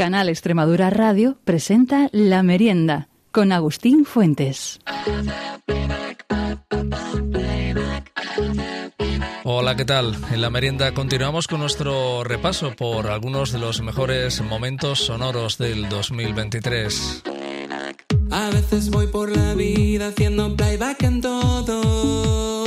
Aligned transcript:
Canal 0.00 0.30
Extremadura 0.30 0.88
Radio 0.88 1.36
presenta 1.44 2.08
La 2.10 2.42
Merienda 2.42 3.10
con 3.32 3.52
Agustín 3.52 4.06
Fuentes. 4.06 4.80
Hola, 9.44 9.76
¿qué 9.76 9.84
tal? 9.84 10.16
En 10.32 10.40
la 10.40 10.48
merienda 10.48 10.94
continuamos 10.94 11.46
con 11.48 11.60
nuestro 11.60 12.24
repaso 12.24 12.74
por 12.74 13.08
algunos 13.08 13.52
de 13.52 13.58
los 13.58 13.82
mejores 13.82 14.40
momentos 14.40 15.00
sonoros 15.00 15.58
del 15.58 15.90
2023. 15.90 17.24
A 18.30 18.48
veces 18.48 18.88
voy 18.88 19.06
por 19.08 19.36
la 19.36 19.52
vida 19.52 20.06
haciendo 20.06 20.56
playback 20.56 21.02
en 21.02 21.20
todo. 21.20 22.64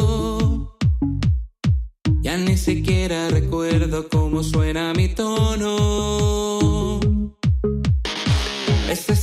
Ya 2.21 2.37
ni 2.37 2.57
siquiera 2.57 3.27
recuerdo 3.29 4.07
cómo 4.07 4.43
suena 4.43 4.93
mi 4.93 5.07
tono. 5.07 7.02
Es 8.93 9.09
ese 9.09 9.22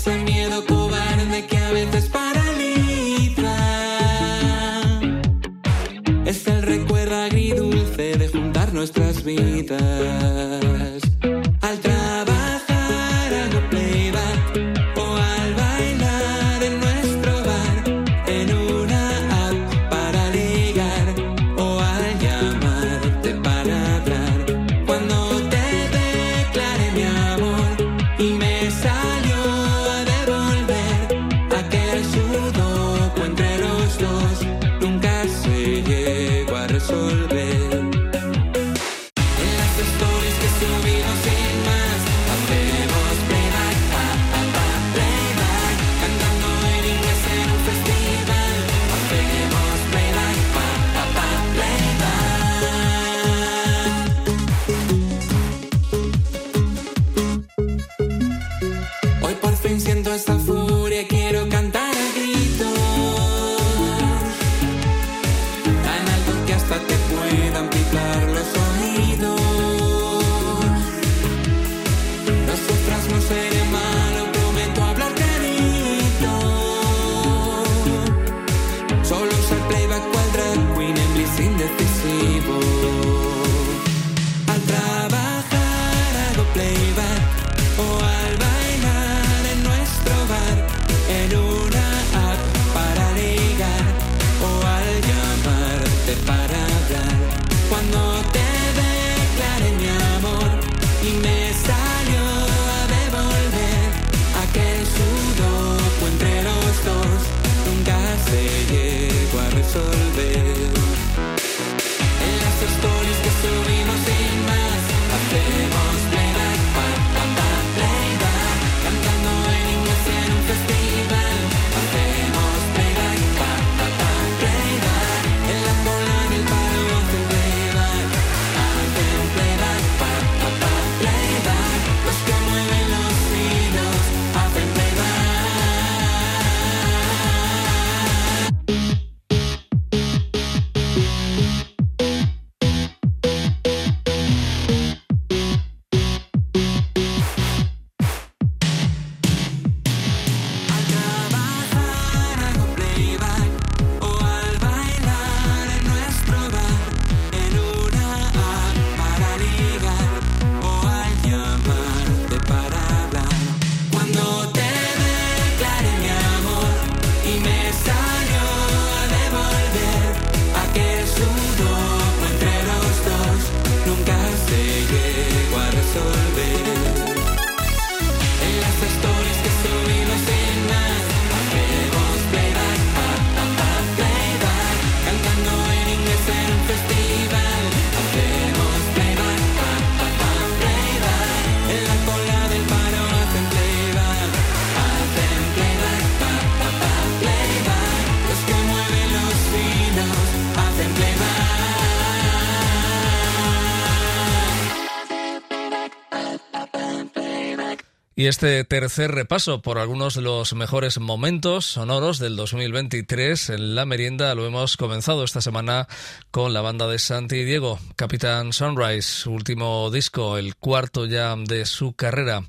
Y 208.21 208.27
este 208.27 208.63
tercer 208.65 209.13
repaso 209.13 209.63
por 209.63 209.79
algunos 209.79 210.15
de 210.15 210.21
los 210.21 210.53
mejores 210.53 211.01
momentos 211.01 211.65
sonoros 211.65 212.19
del 212.19 212.37
2023 212.37 213.49
en 213.49 213.75
la 213.75 213.87
merienda 213.87 214.35
lo 214.35 214.47
hemos 214.47 214.77
comenzado 214.77 215.25
esta 215.25 215.41
semana 215.41 215.89
con 216.31 216.53
la 216.53 216.61
banda 216.61 216.87
de 216.87 216.99
Santi 216.99 217.45
Diego, 217.45 217.79
Capitán 217.97 218.53
Sunrise, 218.53 219.09
su 219.09 219.33
último 219.33 219.91
disco, 219.91 220.37
el 220.37 220.55
cuarto 220.55 221.07
ya 221.07 221.35
de 221.35 221.65
su 221.65 221.95
carrera, 221.95 222.45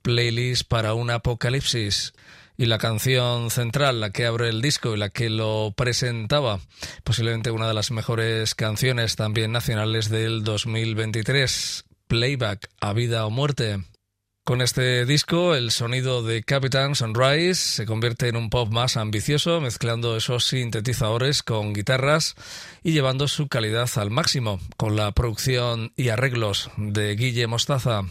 Playlist 0.00 0.62
para 0.68 0.94
un 0.94 1.10
Apocalipsis. 1.10 2.12
Y 2.56 2.66
la 2.66 2.78
canción 2.78 3.50
central, 3.50 3.98
la 3.98 4.10
que 4.10 4.26
abre 4.26 4.48
el 4.48 4.62
disco 4.62 4.94
y 4.94 4.96
la 4.96 5.08
que 5.08 5.28
lo 5.28 5.74
presentaba, 5.76 6.60
posiblemente 7.02 7.50
una 7.50 7.66
de 7.66 7.74
las 7.74 7.90
mejores 7.90 8.54
canciones 8.54 9.16
también 9.16 9.50
nacionales 9.50 10.08
del 10.08 10.44
2023, 10.44 11.84
Playback 12.06 12.70
a 12.80 12.92
vida 12.92 13.26
o 13.26 13.30
muerte. 13.30 13.80
Con 14.46 14.62
este 14.62 15.04
disco, 15.06 15.56
el 15.56 15.72
sonido 15.72 16.22
de 16.22 16.44
Captain 16.44 16.94
Sunrise 16.94 17.56
se 17.56 17.84
convierte 17.84 18.28
en 18.28 18.36
un 18.36 18.48
pop 18.48 18.70
más 18.70 18.96
ambicioso, 18.96 19.60
mezclando 19.60 20.16
esos 20.16 20.44
sintetizadores 20.44 21.42
con 21.42 21.72
guitarras 21.72 22.36
y 22.84 22.92
llevando 22.92 23.26
su 23.26 23.48
calidad 23.48 23.90
al 23.96 24.12
máximo, 24.12 24.60
con 24.76 24.94
la 24.94 25.10
producción 25.10 25.92
y 25.96 26.10
arreglos 26.10 26.70
de 26.76 27.16
Guille 27.16 27.48
Mostaza. 27.48 28.02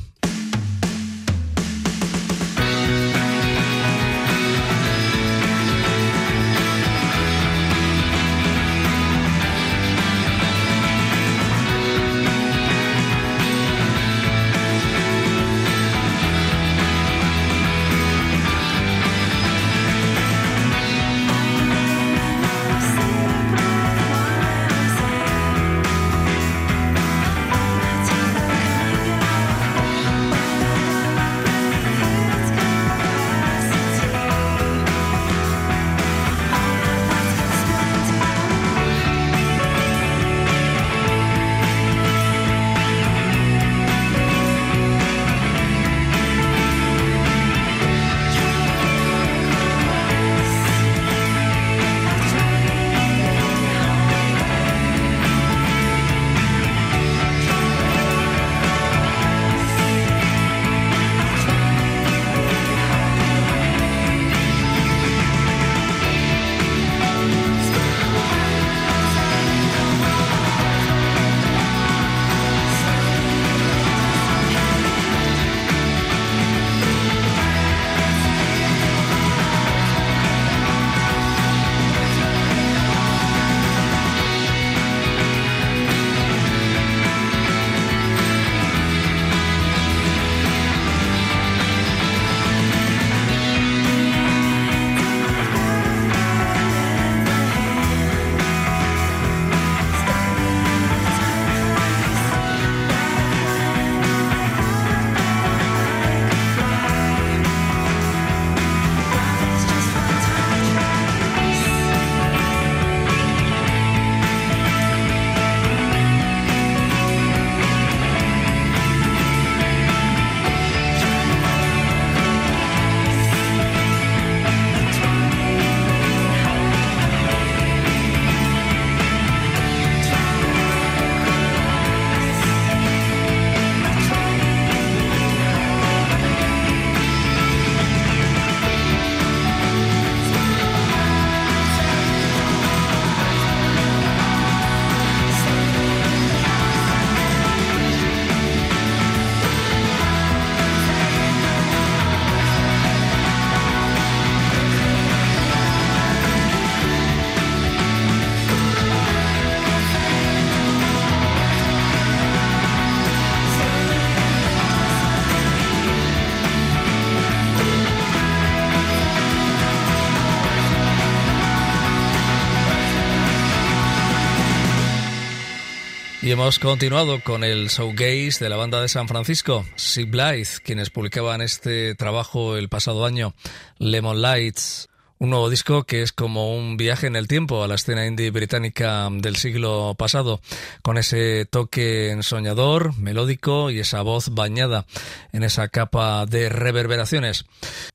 Hemos 176.36 176.60
continuado 176.60 177.24
con 177.24 177.46
el 177.46 177.70
showgaze 177.70 178.44
de 178.44 178.50
la 178.50 178.58
banda 178.58 178.82
de 178.82 178.90
San 178.90 179.08
Francisco, 179.08 179.66
Sea 179.78 180.06
Blythe, 180.06 180.60
quienes 180.66 180.90
publicaban 180.90 181.40
este 181.40 181.96
trabajo 181.96 182.58
el 182.58 182.68
pasado 182.68 183.06
año, 183.06 183.34
Lemon 183.78 184.22
Lights. 184.22 184.90
Un 185.18 185.30
nuevo 185.30 185.50
disco 185.50 185.86
que 185.86 186.02
es 186.02 186.12
como 186.12 186.54
un 186.54 186.76
viaje 186.76 187.08
en 187.08 187.16
el 187.16 187.30
tiempo 187.30 187.64
a 187.64 187.70
la 187.70 187.76
escena 187.76 188.06
indie 188.06 188.32
británica 188.32 189.08
del 189.10 189.38
siglo 189.38 189.96
pasado, 189.98 190.42
con 190.82 190.98
ese 190.98 191.46
toque 191.46 192.12
ensoñador, 192.12 192.98
melódico 192.98 193.70
y 193.72 193.80
esa 193.80 194.02
voz 194.02 194.36
bañada 194.36 194.86
en 195.32 195.44
esa 195.44 195.70
capa 195.70 196.26
de 196.26 196.50
reverberaciones, 196.50 197.46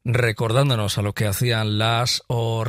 recordándonos 0.02 0.96
a 0.96 1.02
lo 1.02 1.12
que 1.12 1.26
hacían 1.26 1.76
Las 1.76 2.22
o 2.26 2.64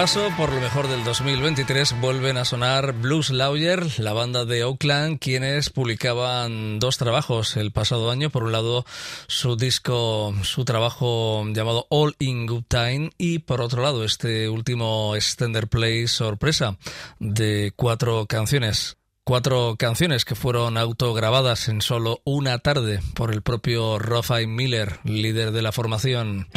repaso 0.00 0.30
por 0.38 0.50
lo 0.50 0.62
mejor 0.62 0.88
del 0.88 1.04
2023 1.04 2.00
vuelven 2.00 2.38
a 2.38 2.46
sonar 2.46 2.94
Blues 2.94 3.28
Lawyer, 3.28 4.00
la 4.00 4.14
banda 4.14 4.46
de 4.46 4.64
Oakland, 4.64 5.18
quienes 5.18 5.68
publicaban 5.68 6.78
dos 6.78 6.96
trabajos 6.96 7.58
el 7.58 7.70
pasado 7.70 8.10
año. 8.10 8.30
Por 8.30 8.44
un 8.44 8.52
lado, 8.52 8.86
su 9.26 9.56
disco, 9.56 10.34
su 10.42 10.64
trabajo 10.64 11.44
llamado 11.52 11.86
All 11.90 12.16
in 12.18 12.46
Good 12.46 12.64
Time 12.66 13.10
y 13.18 13.40
por 13.40 13.60
otro 13.60 13.82
lado, 13.82 14.02
este 14.02 14.48
último 14.48 15.14
extender 15.16 15.68
play 15.68 16.08
sorpresa 16.08 16.78
de 17.18 17.74
cuatro 17.76 18.24
canciones. 18.24 18.96
Cuatro 19.24 19.76
canciones 19.78 20.24
que 20.24 20.34
fueron 20.34 20.78
autograbadas 20.78 21.68
en 21.68 21.82
solo 21.82 22.22
una 22.24 22.58
tarde 22.60 23.00
por 23.14 23.34
el 23.34 23.42
propio 23.42 23.98
Rafael 23.98 24.48
Miller, 24.48 24.98
líder 25.04 25.52
de 25.52 25.60
la 25.60 25.72
formación. 25.72 26.48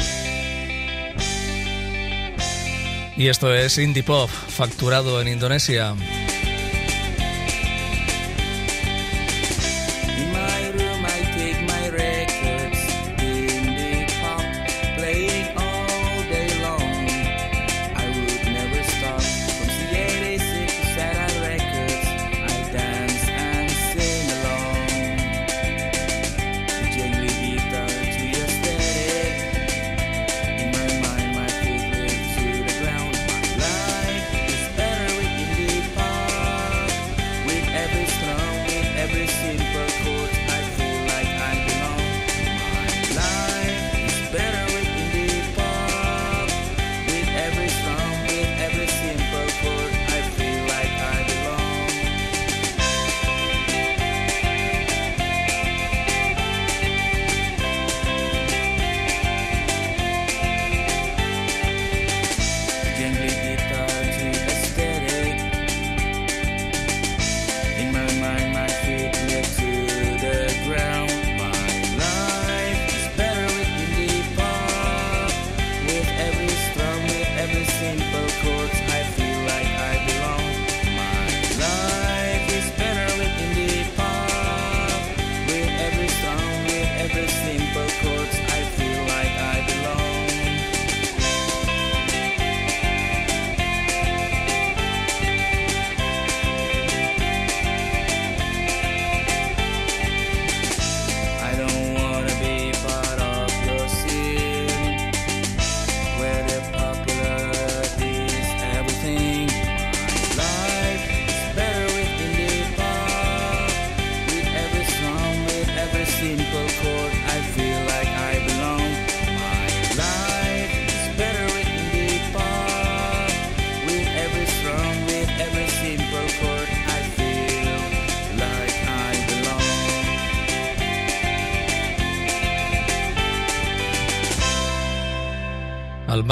Y 3.15 3.27
esto 3.27 3.53
es 3.53 3.77
Indie 3.77 4.03
Pop, 4.03 4.29
facturado 4.29 5.21
en 5.21 5.27
Indonesia. 5.27 5.95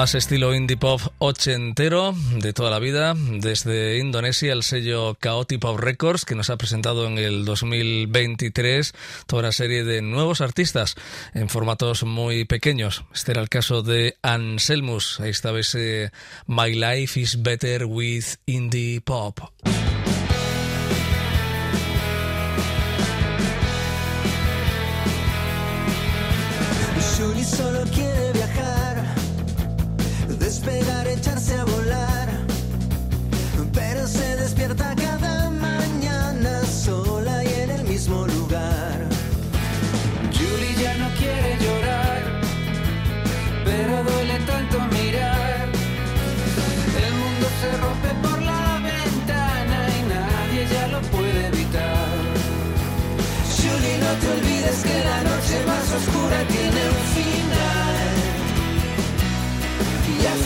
Más 0.02 0.16
estilo 0.16 0.56
indie 0.56 0.78
pop 0.78 1.00
ochentero 1.20 2.16
de 2.40 2.54
toda 2.54 2.72
la 2.72 2.80
vida, 2.80 3.14
desde 3.16 4.00
Indonesia 4.00 4.52
el 4.52 4.64
sello 4.64 5.16
Chaotic 5.22 5.60
Pop 5.60 5.80
Records 5.80 6.26
que 6.26 6.34
nos 6.34 6.50
ha 6.50 6.58
presentado 6.58 7.06
en 7.06 7.20
el 7.20 7.46
2023 7.46 8.94
toda 9.28 9.42
una 9.42 9.52
serie 9.52 9.84
de 9.84 10.02
nuevos 10.02 10.42
artistas 10.42 10.96
en 11.36 11.50
formatos 11.50 12.04
muy 12.04 12.46
pequeños. 12.46 13.04
Este 13.14 13.34
era 13.34 13.44
el 13.44 13.50
caso 13.50 13.84
de 13.84 14.18
Anselmus, 14.24 15.20
estaba 15.20 15.60
ese 15.60 16.12
My 16.48 16.74
Life 16.74 17.20
is 17.20 17.44
Better 17.44 17.86
with 17.86 18.26
Indie 18.48 19.02
Pop. 19.02 19.40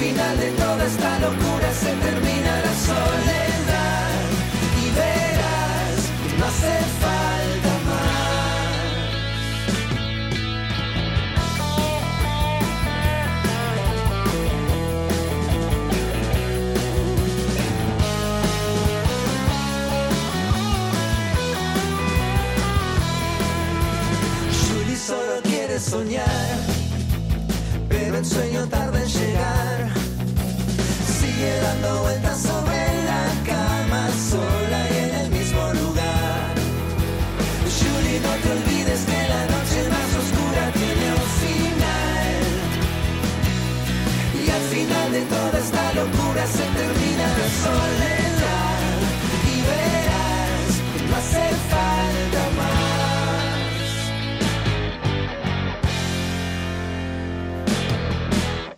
Final 0.05 0.37
de 0.37 0.51
toda 0.51 0.85
esta 0.85 1.19
locura 1.19 1.73
se 1.73 1.91
termina 2.07 2.61
la 2.65 2.73
soledad. 2.89 4.11
Y 4.83 4.85
verás 4.99 5.99
no 6.37 6.45
hace 6.45 6.73
falta 7.03 7.73
más. 7.89 8.75
Julie 24.67 24.97
solo 24.97 25.35
quiere 25.43 25.79
soñar, 25.79 26.57
pero 27.89 28.17
el 28.17 28.25
sueño 28.25 28.67
tarda 28.67 29.01
en 29.01 29.09
llegar. 29.09 29.74
Dando 31.61 32.01
vueltas 32.01 32.37
sobre 32.41 32.79
la 33.09 33.23
cama, 33.45 34.09
sola 34.31 34.79
y 34.93 34.97
en 35.05 35.15
el 35.21 35.29
mismo 35.29 35.63
lugar. 35.73 36.53
Julie, 37.77 38.19
no 38.19 38.33
te 38.41 38.47
olvides 38.57 39.01
que 39.09 39.19
la 39.33 39.41
noche 39.53 39.79
más 39.93 40.09
oscura 40.21 40.63
tiene 40.81 41.05
un 41.21 41.27
final. 41.43 42.43
Y 44.43 44.49
al 44.57 44.65
final 44.73 45.07
de 45.11 45.21
toda 45.21 45.59
esta 45.59 45.83
locura 45.93 46.43
se 46.47 46.65
termina 46.79 47.25
la 47.39 47.47
soledad. 47.63 48.04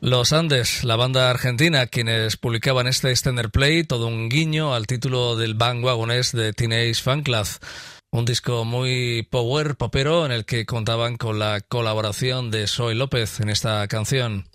Los 0.07 0.31
Andes, 0.31 0.85
la 0.85 0.95
banda 0.95 1.29
argentina, 1.29 1.85
quienes 1.85 2.37
publicaban 2.37 2.87
este 2.87 3.09
extender 3.09 3.49
play, 3.49 3.83
todo 3.83 4.07
un 4.07 4.29
guiño 4.29 4.73
al 4.73 4.87
título 4.87 5.35
del 5.35 5.53
bandwagonés 5.53 6.31
de 6.31 6.53
Teenage 6.53 6.95
Fan. 6.95 7.25
Un 8.11 8.23
disco 8.23 8.63
muy 8.63 9.27
power 9.29 9.75
popero 9.75 10.25
en 10.25 10.31
el 10.31 10.45
que 10.45 10.65
contaban 10.65 11.17
con 11.17 11.39
la 11.39 11.59
colaboración 11.59 12.51
de 12.51 12.67
Soy 12.67 12.95
López 12.95 13.41
en 13.41 13.49
esta 13.49 13.85
canción. 13.89 14.45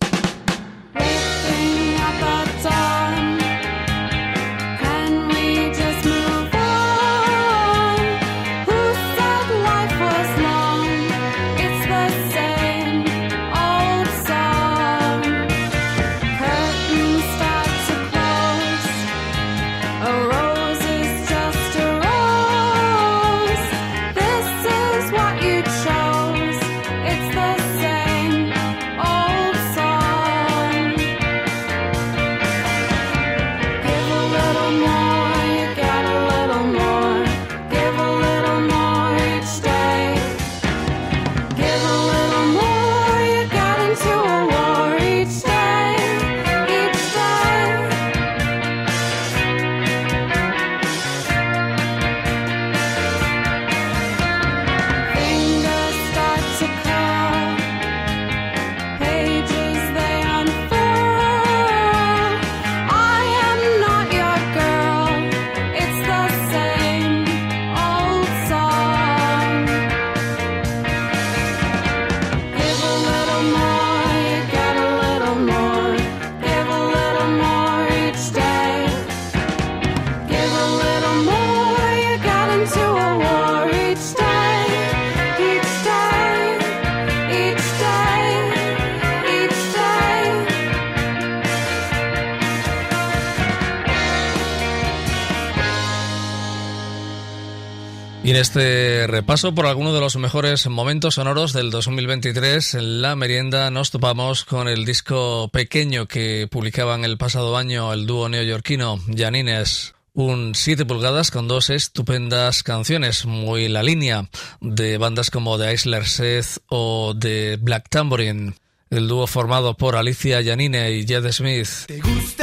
Este 98.53 99.07
repaso 99.07 99.55
por 99.55 99.65
algunos 99.65 99.95
de 99.95 100.01
los 100.01 100.17
mejores 100.17 100.67
momentos 100.67 101.15
sonoros 101.15 101.55
del 101.55 101.71
2023, 101.71 102.75
en 102.75 103.01
la 103.01 103.17
merienda 103.17 103.71
nos 103.71 103.91
topamos 103.91 104.45
con 104.45 104.69
el 104.69 104.85
disco 104.85 105.49
pequeño 105.49 106.07
que 106.07 106.49
publicaban 106.51 107.07
el 107.07 107.17
pasado 107.17 107.57
año 107.57 107.95
el 107.95 108.07
dúo 108.07 108.29
neoyorquino 108.29 109.01
Janines. 109.17 109.95
Un 110.13 110.55
7 110.55 110.85
pulgadas 110.85 111.31
con 111.31 111.49
dos 111.49 111.71
estupendas 111.71 112.63
canciones, 112.63 113.25
muy 113.25 113.69
la 113.69 113.83
línea 113.83 114.29
de 114.61 114.99
bandas 114.99 115.31
como 115.31 115.59
The 115.59 115.73
Isler 115.73 116.07
Seth 116.07 116.59
o 116.69 117.15
de 117.17 117.57
Black 117.59 117.89
Tambourine. 117.89 118.53
El 118.91 119.09
dúo 119.09 119.27
formado 119.27 119.79
por 119.79 119.97
Alicia 119.97 120.45
Janine 120.45 120.93
y 120.93 121.07
Jed 121.07 121.33
Smith. 121.33 121.87
¿Te 121.87 122.03
gustaría 122.03 122.42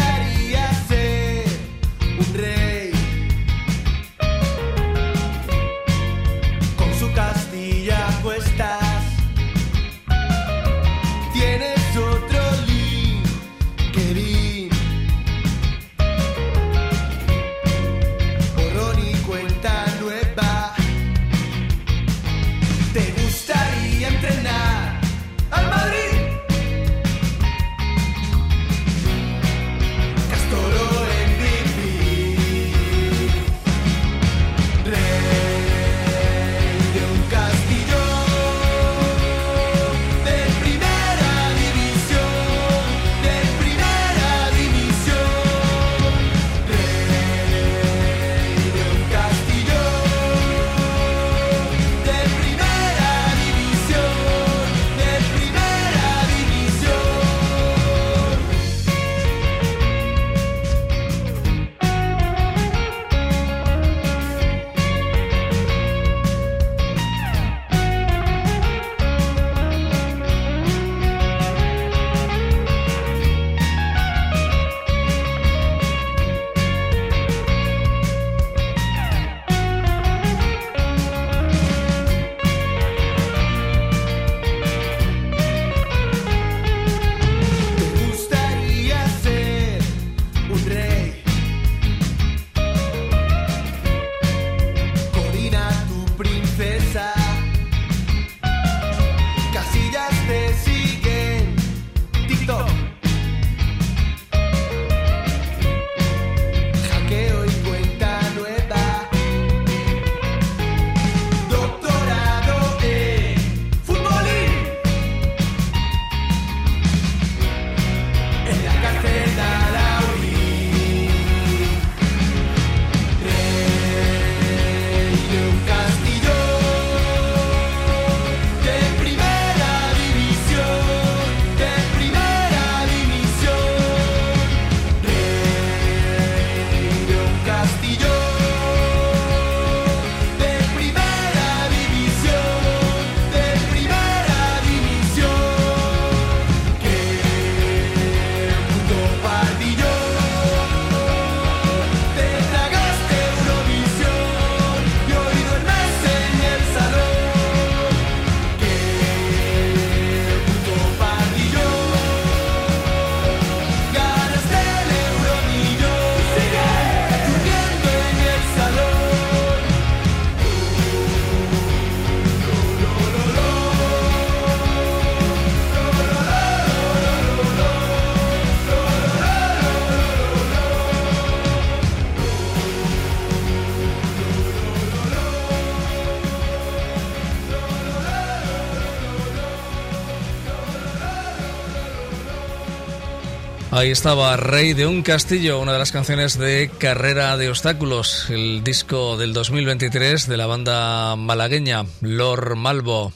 Ahí 193.79 193.91
estaba 193.91 194.35
Rey 194.35 194.73
de 194.73 194.85
un 194.85 195.03
Castillo, 195.03 195.57
una 195.61 195.71
de 195.71 195.79
las 195.79 195.93
canciones 195.93 196.37
de 196.37 196.69
Carrera 196.79 197.37
de 197.37 197.47
Obstáculos, 197.47 198.29
el 198.29 198.61
disco 198.61 199.15
del 199.15 199.31
2023 199.31 200.27
de 200.27 200.35
la 200.35 200.47
banda 200.47 201.15
malagueña 201.15 201.85
Lor 202.01 202.57
Malvo. 202.57 203.13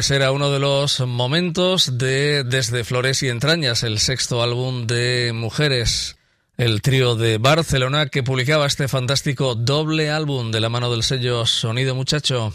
Pues 0.00 0.12
era 0.12 0.32
uno 0.32 0.50
de 0.50 0.58
los 0.58 1.00
momentos 1.00 1.98
de 1.98 2.42
Desde 2.42 2.84
Flores 2.84 3.22
y 3.22 3.28
Entrañas, 3.28 3.82
el 3.82 3.98
sexto 3.98 4.42
álbum 4.42 4.86
de 4.86 5.32
mujeres. 5.34 6.16
El 6.56 6.80
trío 6.80 7.16
de 7.16 7.36
Barcelona 7.36 8.06
que 8.06 8.22
publicaba 8.22 8.64
este 8.64 8.88
fantástico 8.88 9.54
doble 9.54 10.08
álbum 10.08 10.52
de 10.52 10.60
la 10.60 10.70
mano 10.70 10.90
del 10.90 11.02
sello 11.02 11.44
Sonido 11.44 11.94
Muchacho. 11.94 12.54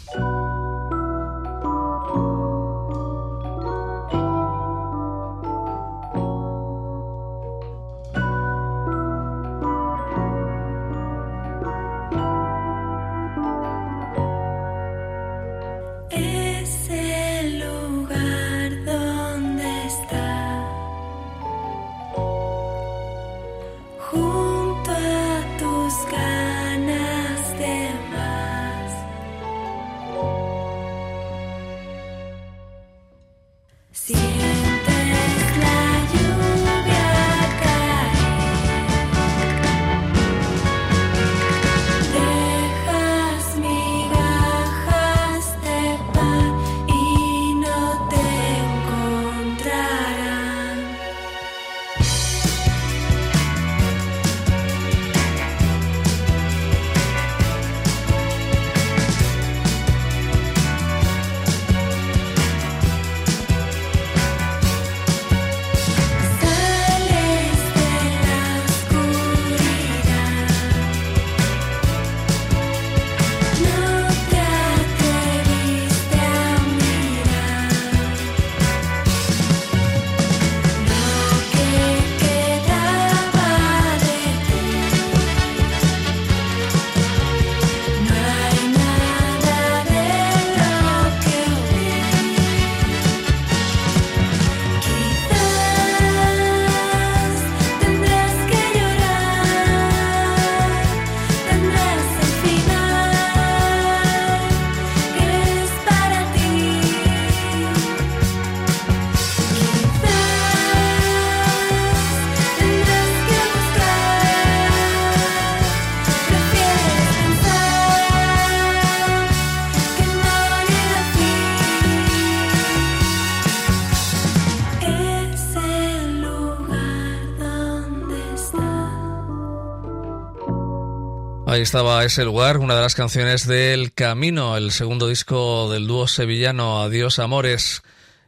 Estaba 131.66 132.04
ese 132.04 132.24
lugar, 132.24 132.58
una 132.58 132.76
de 132.76 132.80
las 132.80 132.94
canciones 132.94 133.44
del 133.44 133.92
Camino, 133.92 134.56
el 134.56 134.70
segundo 134.70 135.08
disco 135.08 135.68
del 135.68 135.88
dúo 135.88 136.06
sevillano 136.06 136.80
Adiós 136.80 137.18
Amores. 137.18 137.82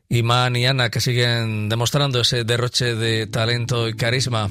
Iman 0.08 0.56
y 0.56 0.66
Ana 0.66 0.90
que 0.90 1.00
siguen 1.00 1.68
demostrando 1.68 2.20
ese 2.20 2.42
derroche 2.42 2.96
de 2.96 3.28
talento 3.28 3.86
y 3.86 3.94
carisma. 3.94 4.50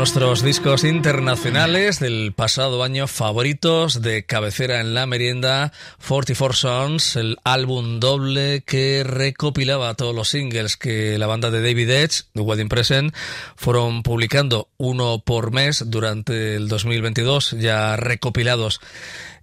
nuestros 0.00 0.42
discos 0.42 0.84
internacionales 0.84 2.00
del 2.00 2.32
pasado 2.32 2.82
año 2.82 3.06
favoritos 3.06 4.00
de 4.00 4.24
cabecera 4.24 4.80
en 4.80 4.94
la 4.94 5.04
merienda, 5.04 5.74
44 6.08 6.56
Sons, 6.56 7.16
el 7.16 7.36
álbum 7.44 8.00
doble 8.00 8.62
que 8.64 9.04
recopilaba 9.04 9.92
todos 9.92 10.14
los 10.14 10.30
singles 10.30 10.78
que 10.78 11.18
la 11.18 11.26
banda 11.26 11.50
de 11.50 11.60
David 11.60 11.90
Edge, 11.90 12.22
The 12.32 12.40
Wedding 12.40 12.70
Present, 12.70 13.14
fueron 13.56 14.02
publicando 14.02 14.70
uno 14.78 15.22
por 15.22 15.52
mes 15.52 15.84
durante 15.86 16.56
el 16.56 16.68
2022, 16.68 17.56
ya 17.58 17.96
recopilados 17.96 18.80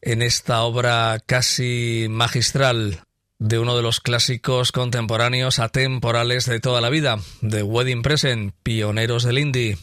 en 0.02 0.24
esta 0.24 0.64
obra 0.64 1.22
casi 1.24 2.08
magistral 2.10 3.04
de 3.38 3.60
uno 3.60 3.78
de 3.78 3.84
los 3.84 4.00
clásicos 4.00 4.72
contemporáneos 4.72 5.60
atemporales 5.60 6.48
de 6.48 6.60
toda 6.60 6.82
la 6.82 6.90
vida, 6.90 7.20
The 7.48 7.62
Wedding 7.62 8.02
Present, 8.02 8.56
pioneros 8.64 9.24
del 9.24 9.38
indie. 9.38 9.78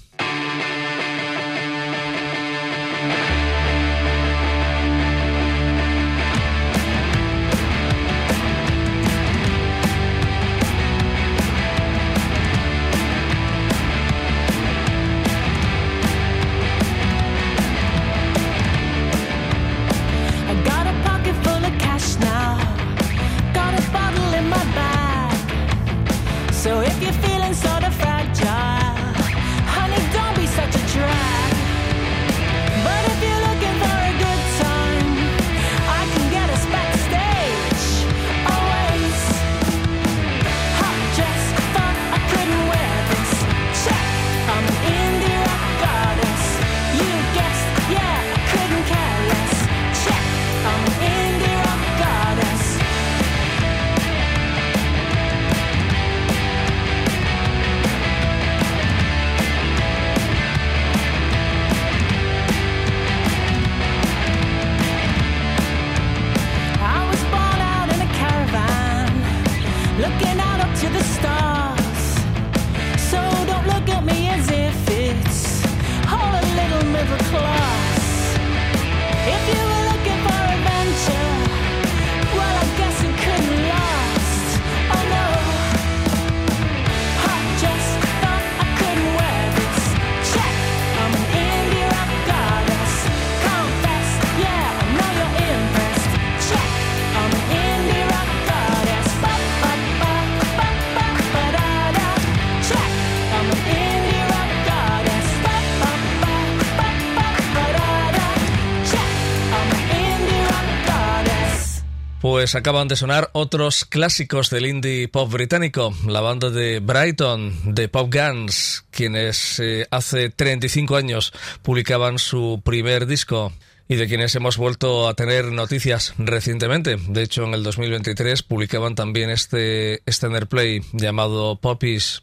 Pues 112.45 112.57
acaban 112.57 112.89
de 112.89 112.97
sonar 112.97 113.31
otros 113.33 113.87
clásicos 113.87 114.51
del 114.51 114.67
indie 114.67 115.09
pop 115.09 115.33
británico, 115.33 115.95
la 116.07 116.21
banda 116.21 116.51
de 116.51 116.81
Brighton, 116.81 117.75
de 117.75 117.89
Pop 117.89 118.13
Guns, 118.15 118.85
quienes 118.91 119.59
eh, 119.61 119.87
hace 119.91 120.29
35 120.29 120.97
años 120.97 121.33
publicaban 121.63 122.19
su 122.19 122.61
primer 122.63 123.07
disco 123.07 123.51
y 123.89 123.97
de 123.97 124.07
quienes 124.09 124.35
hemos 124.35 124.59
vuelto 124.59 125.09
a 125.09 125.15
tener 125.15 125.53
noticias 125.53 126.13
recientemente. 126.19 126.99
De 127.09 127.23
hecho, 127.23 127.45
en 127.45 127.55
el 127.55 127.63
2023 127.63 128.43
publicaban 128.43 128.95
también 128.95 129.31
este, 129.31 129.95
este 129.95 130.11
standard 130.11 130.47
play 130.47 130.83
llamado 130.93 131.57
Poppies. 131.57 132.21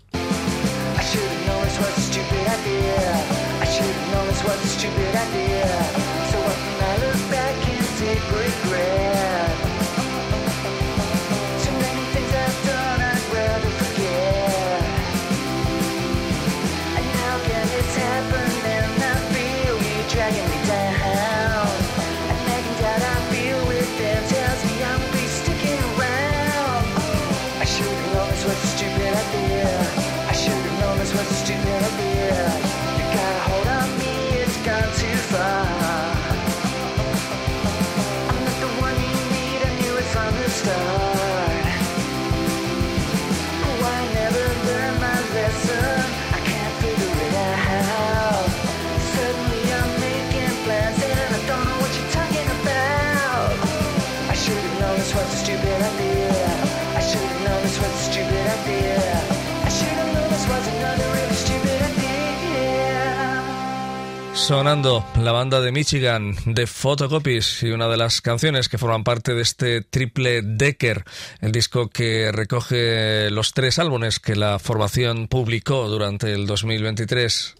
sonando 64.51 65.05
la 65.17 65.31
banda 65.31 65.61
de 65.61 65.71
Michigan 65.71 66.35
de 66.45 66.67
Photocopies 66.67 67.63
y 67.63 67.71
una 67.71 67.87
de 67.87 67.95
las 67.95 68.19
canciones 68.19 68.67
que 68.67 68.77
forman 68.77 69.05
parte 69.05 69.33
de 69.33 69.41
este 69.41 69.79
triple 69.79 70.41
Decker, 70.41 71.05
el 71.39 71.53
disco 71.53 71.87
que 71.87 72.33
recoge 72.33 73.29
los 73.31 73.53
tres 73.53 73.79
álbumes 73.79 74.19
que 74.19 74.35
la 74.35 74.59
formación 74.59 75.29
publicó 75.29 75.87
durante 75.87 76.33
el 76.33 76.47
2023. 76.47 77.55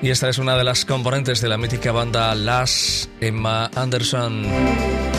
Y 0.00 0.08
esta 0.08 0.30
es 0.30 0.38
una 0.38 0.56
de 0.56 0.64
las 0.64 0.86
componentes 0.86 1.42
de 1.42 1.50
la 1.50 1.58
mítica 1.58 1.92
banda 1.92 2.34
Las 2.34 3.10
Emma 3.20 3.70
Anderson. 3.74 5.15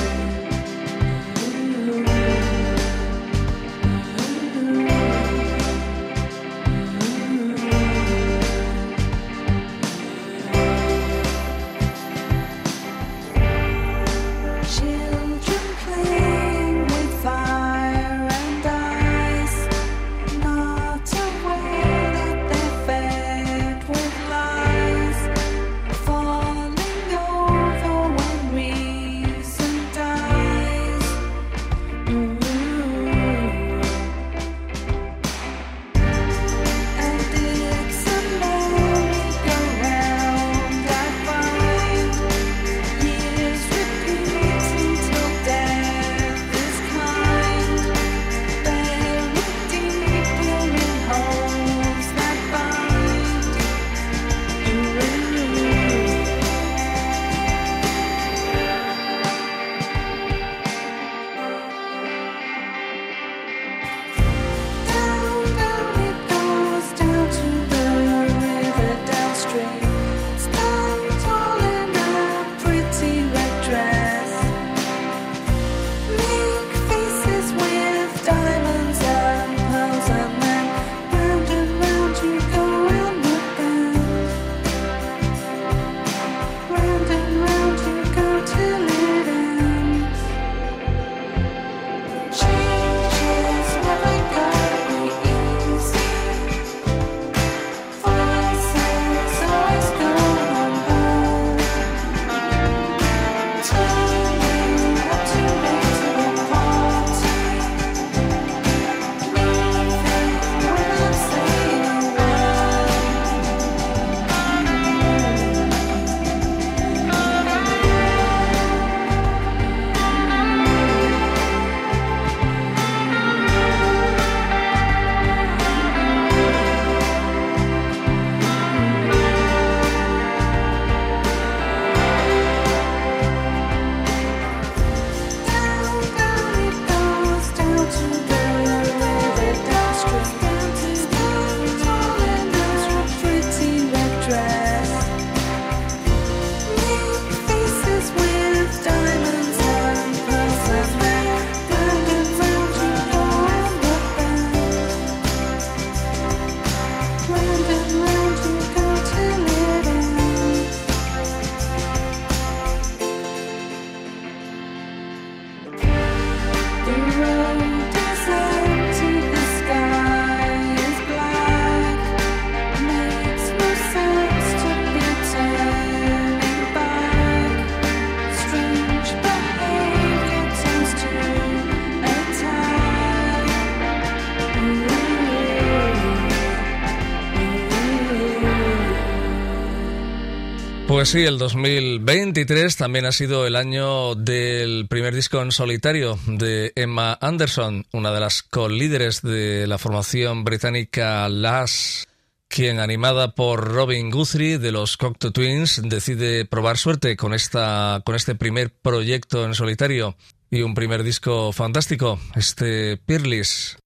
Sí, 191.08 191.24
el 191.24 191.38
2023 191.38 192.76
también 192.76 193.05
ha 193.05 193.14
sido 193.14 193.47
el 193.47 193.55
año 193.55 194.14
del 194.16 194.88
primer 194.89 195.16
disco 195.16 195.41
en 195.41 195.53
solitario 195.53 196.20
de 196.28 196.74
Emma 196.76 197.18
Anderson, 197.22 197.86
una 197.93 198.12
de 198.12 198.20
las 198.20 198.43
co-líderes 198.43 199.22
de 199.22 199.68
la 199.68 199.78
formación 199.78 200.43
británica 200.43 201.30
Las, 201.30 202.10
quien 202.49 202.82
animada 202.82 203.36
por 203.36 203.72
Robin 203.72 204.12
Guthrie 204.12 204.58
de 204.58 204.74
los 204.74 204.97
Cocteau 204.97 205.32
Twins 205.32 205.82
decide 205.82 206.43
probar 206.43 206.78
suerte 206.78 207.16
con 207.16 207.34
esta 207.34 208.01
con 208.05 208.16
este 208.16 208.36
primer 208.36 208.74
proyecto 208.74 209.45
en 209.45 209.53
solitario 209.53 210.18
y 210.51 210.62
un 210.62 210.76
primer 210.76 211.03
disco 211.03 211.53
fantástico, 211.53 212.20
este 212.36 212.97
Peerless. 212.97 213.78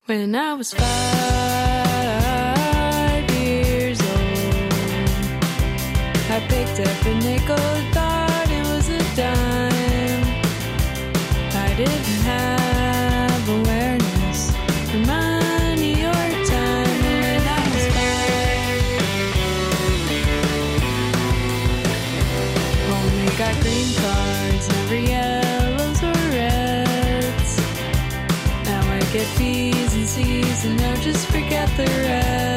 I 6.33 6.39
picked 6.47 6.79
up 6.79 7.05
a 7.05 7.13
nickel, 7.15 7.57
thought 7.91 8.49
it 8.49 8.65
was 8.71 8.87
a 8.87 8.99
dime. 9.17 10.23
I 11.53 11.73
didn't 11.75 12.23
have 12.23 13.49
awareness 13.49 14.51
for 14.89 14.99
money 14.99 16.05
or 16.05 16.25
time 16.47 17.01
when 17.03 17.41
I 17.57 17.61
was 17.73 17.85
five. 17.97 18.81
Only 22.95 23.29
got 23.37 23.55
green 23.59 23.91
cards, 23.99 24.65
never 24.69 24.99
yellows 25.13 25.99
or 26.01 26.19
reds. 26.31 27.51
Now 28.63 28.81
I 28.89 28.99
get 29.11 29.27
B's 29.37 29.93
and 29.95 30.07
C's 30.07 30.63
and 30.63 30.77
now 30.77 30.95
just 30.95 31.27
forget 31.27 31.67
the 31.75 31.83
rest. 31.83 32.50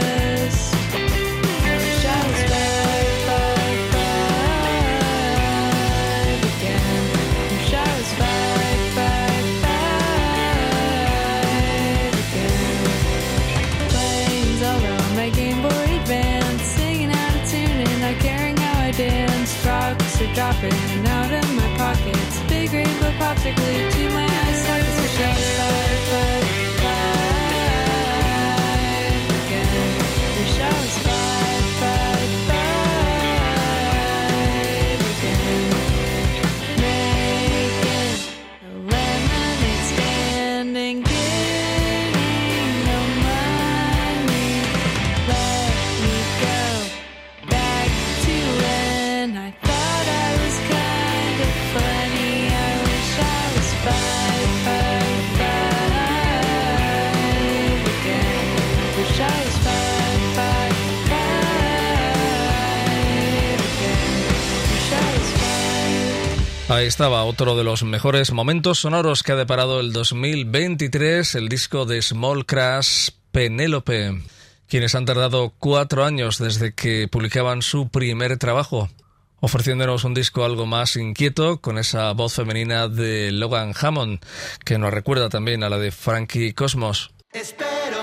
Ahí 66.74 66.86
estaba 66.86 67.22
otro 67.22 67.56
de 67.56 67.62
los 67.62 67.84
mejores 67.84 68.32
momentos 68.32 68.80
sonoros 68.80 69.22
que 69.22 69.30
ha 69.30 69.36
deparado 69.36 69.78
el 69.78 69.92
2023, 69.92 71.36
el 71.36 71.48
disco 71.48 71.84
de 71.84 72.02
Small 72.02 72.46
Crash 72.46 73.10
Penélope, 73.30 74.20
quienes 74.66 74.96
han 74.96 75.04
tardado 75.04 75.54
cuatro 75.56 76.04
años 76.04 76.38
desde 76.38 76.74
que 76.74 77.06
publicaban 77.06 77.62
su 77.62 77.90
primer 77.90 78.38
trabajo, 78.38 78.90
ofreciéndonos 79.38 80.02
un 80.02 80.14
disco 80.14 80.44
algo 80.44 80.66
más 80.66 80.96
inquieto 80.96 81.60
con 81.60 81.78
esa 81.78 82.10
voz 82.12 82.34
femenina 82.34 82.88
de 82.88 83.30
Logan 83.30 83.72
Hammond, 83.80 84.18
que 84.64 84.76
nos 84.76 84.92
recuerda 84.92 85.28
también 85.28 85.62
a 85.62 85.68
la 85.68 85.78
de 85.78 85.92
Frankie 85.92 86.54
Cosmos. 86.54 87.12
Espero 87.32 87.93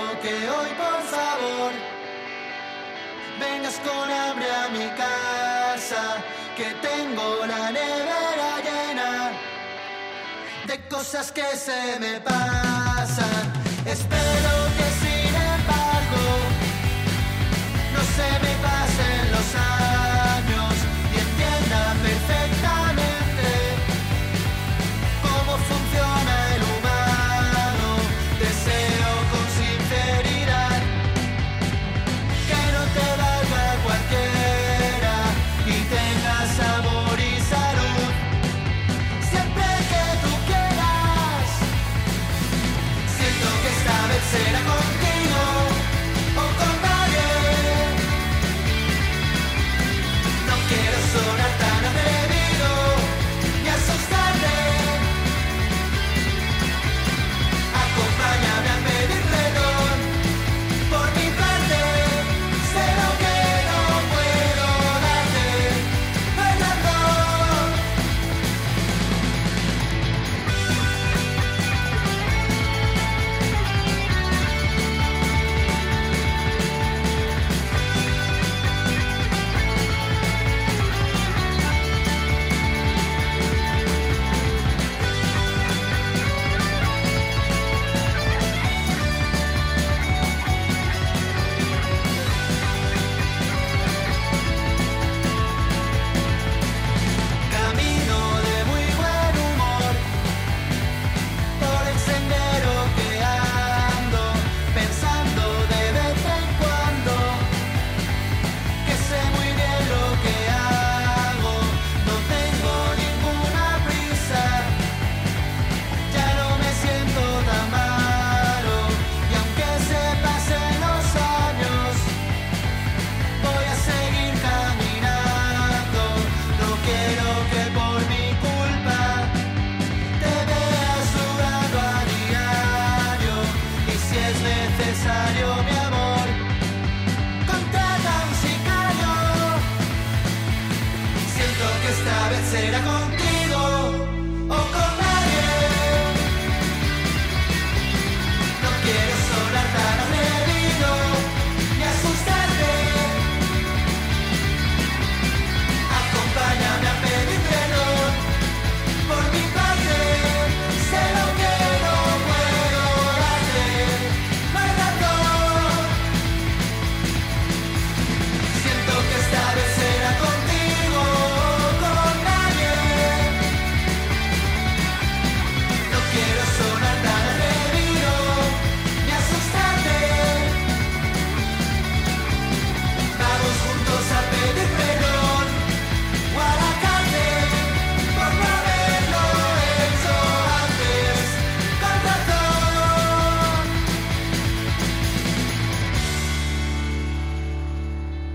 cosas 11.12 11.30
que 11.30 11.56
se 11.56 12.00
me 12.00 12.20
pasan. 12.20 12.51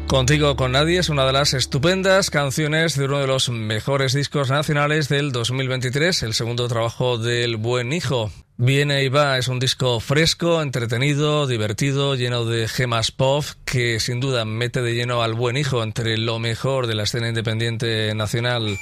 Contigo 0.07 0.55
con 0.55 0.71
Nadie 0.71 0.99
es 0.99 1.09
una 1.09 1.25
de 1.25 1.33
las 1.33 1.53
estupendas 1.53 2.29
canciones 2.29 2.97
de 2.97 3.05
uno 3.05 3.19
de 3.19 3.27
los 3.27 3.49
mejores 3.49 4.13
discos 4.13 4.49
nacionales 4.49 5.09
del 5.09 5.33
2023, 5.33 6.23
el 6.23 6.33
segundo 6.33 6.69
trabajo 6.69 7.17
del 7.17 7.57
Buen 7.57 7.91
Hijo. 7.91 8.31
Viene 8.55 9.03
y 9.03 9.09
va 9.09 9.37
es 9.37 9.49
un 9.49 9.59
disco 9.59 9.99
fresco, 9.99 10.61
entretenido, 10.61 11.45
divertido, 11.45 12.15
lleno 12.15 12.45
de 12.45 12.69
gemas 12.69 13.11
pop 13.11 13.43
que 13.65 13.99
sin 13.99 14.21
duda 14.21 14.45
mete 14.45 14.81
de 14.81 14.95
lleno 14.95 15.23
al 15.23 15.33
Buen 15.33 15.57
Hijo 15.57 15.83
entre 15.83 16.17
lo 16.17 16.39
mejor 16.39 16.87
de 16.87 16.95
la 16.95 17.03
escena 17.03 17.27
independiente 17.27 18.15
nacional. 18.15 18.79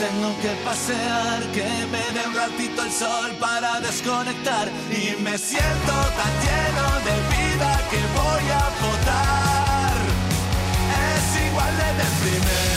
Tengo 0.00 0.34
que 0.40 0.48
pasear, 0.64 1.42
que 1.52 1.68
me 1.92 2.18
dé 2.18 2.26
un 2.26 2.34
ratito 2.34 2.82
el 2.82 2.90
sol 2.90 3.32
para 3.38 3.80
desconectar. 3.80 4.66
Y 4.90 5.20
me 5.20 5.36
siento 5.36 5.92
tan 6.18 6.32
lleno 6.44 6.86
de 7.04 7.14
vida 7.36 7.70
que 7.90 8.00
voy 8.16 8.46
a 8.50 8.64
votar. 8.80 9.96
Es 11.12 11.46
igual 11.46 11.76
de 11.76 11.88
deprimente. 12.02 12.69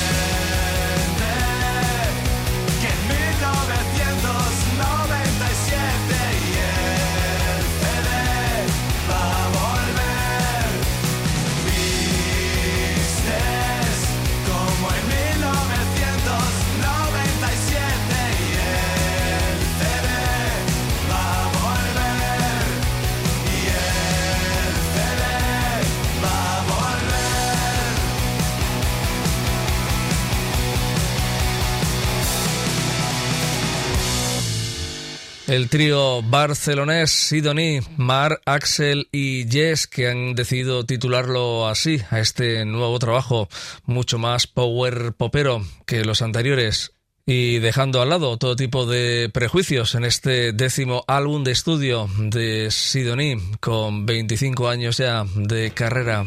El 35.54 35.70
trío 35.70 36.24
barcelonés 36.24 37.12
Sidoní, 37.12 37.80
Mar, 37.95 38.41
Axel 38.43 39.08
y 39.12 39.47
Jess 39.47 39.86
que 39.86 40.10
han 40.10 40.34
decidido 40.34 40.84
titularlo 40.84 41.68
así 41.68 42.01
a 42.10 42.20
este 42.20 42.66
nuevo 42.66 42.97
trabajo, 42.97 43.47
mucho 43.86 44.18
más 44.18 44.47
power 44.47 45.14
popero 45.14 45.64
que 45.86 46.06
los 46.06 46.24
anteriores. 46.24 46.93
Y 47.28 47.60
dejando 47.60 48.01
al 48.01 48.10
lado 48.10 48.38
todo 48.38 48.56
tipo 48.56 48.88
de 48.88 49.30
prejuicios 49.32 49.93
en 49.93 50.06
este 50.06 50.54
décimo 50.54 51.04
álbum 51.08 51.43
de 51.43 51.51
estudio 51.51 52.10
de 52.18 52.72
Sidoní, 52.72 53.36
con 53.60 54.08
25 54.08 54.70
años 54.70 54.97
ya 54.97 55.24
de 55.36 55.70
carrera. 55.70 56.26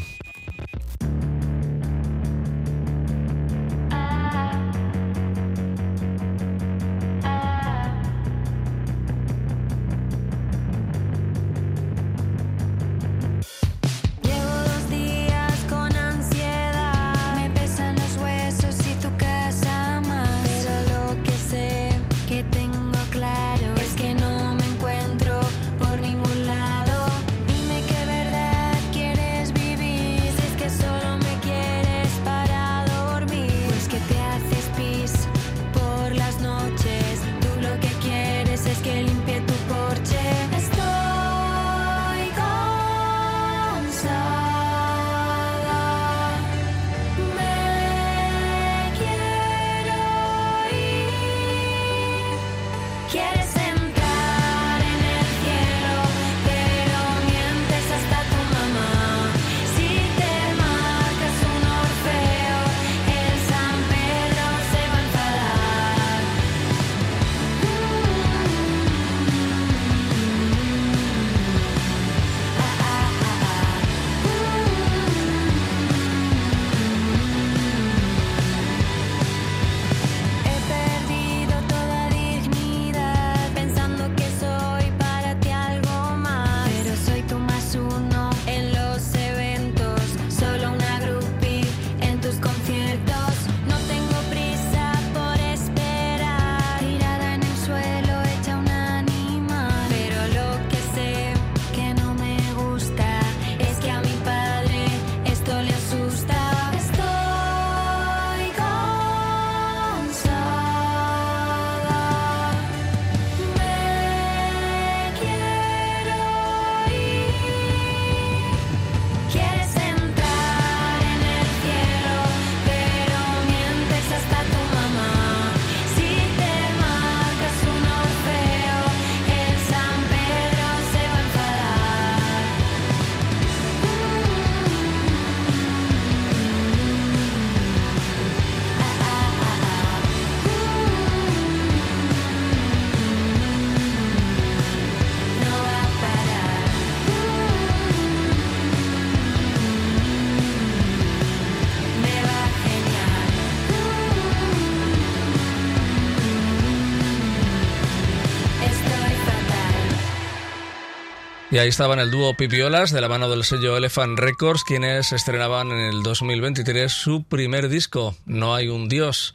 Y 161.56 161.58
ahí 161.58 161.68
estaban 161.68 161.98
el 162.00 162.10
dúo 162.10 162.34
Pipiolas 162.34 162.92
de 162.92 163.00
la 163.00 163.08
mano 163.08 163.30
del 163.30 163.42
sello 163.42 163.78
Elephant 163.78 164.18
Records, 164.18 164.62
quienes 164.62 165.12
estrenaban 165.12 165.70
en 165.70 165.78
el 165.78 166.02
2023 166.02 166.92
su 166.92 167.24
primer 167.24 167.70
disco, 167.70 168.14
No 168.26 168.54
hay 168.54 168.68
un 168.68 168.90
Dios. 168.90 169.32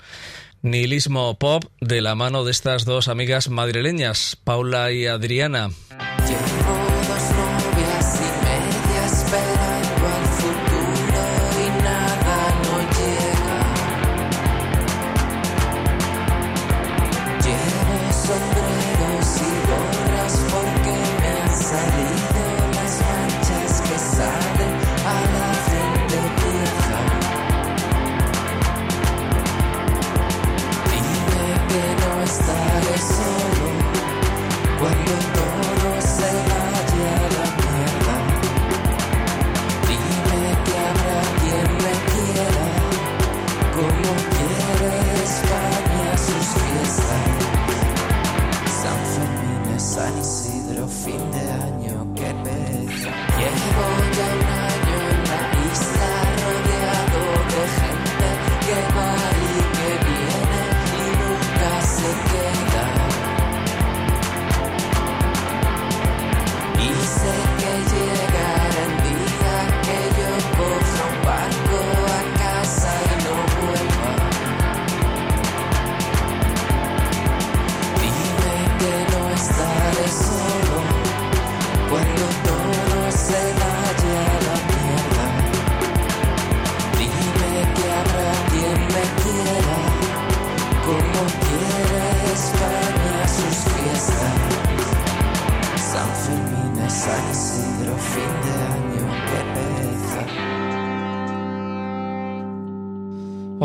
Nihilismo 0.61 1.39
Pop 1.39 1.63
de 1.80 1.99
la 2.01 2.13
mano 2.13 2.43
de 2.43 2.51
estas 2.51 2.86
dos 2.86 3.07
amigas 3.07 3.49
madrileñas, 3.49 4.38
Paula 4.43 4.91
y 4.91 5.07
Adriana. 5.07 5.72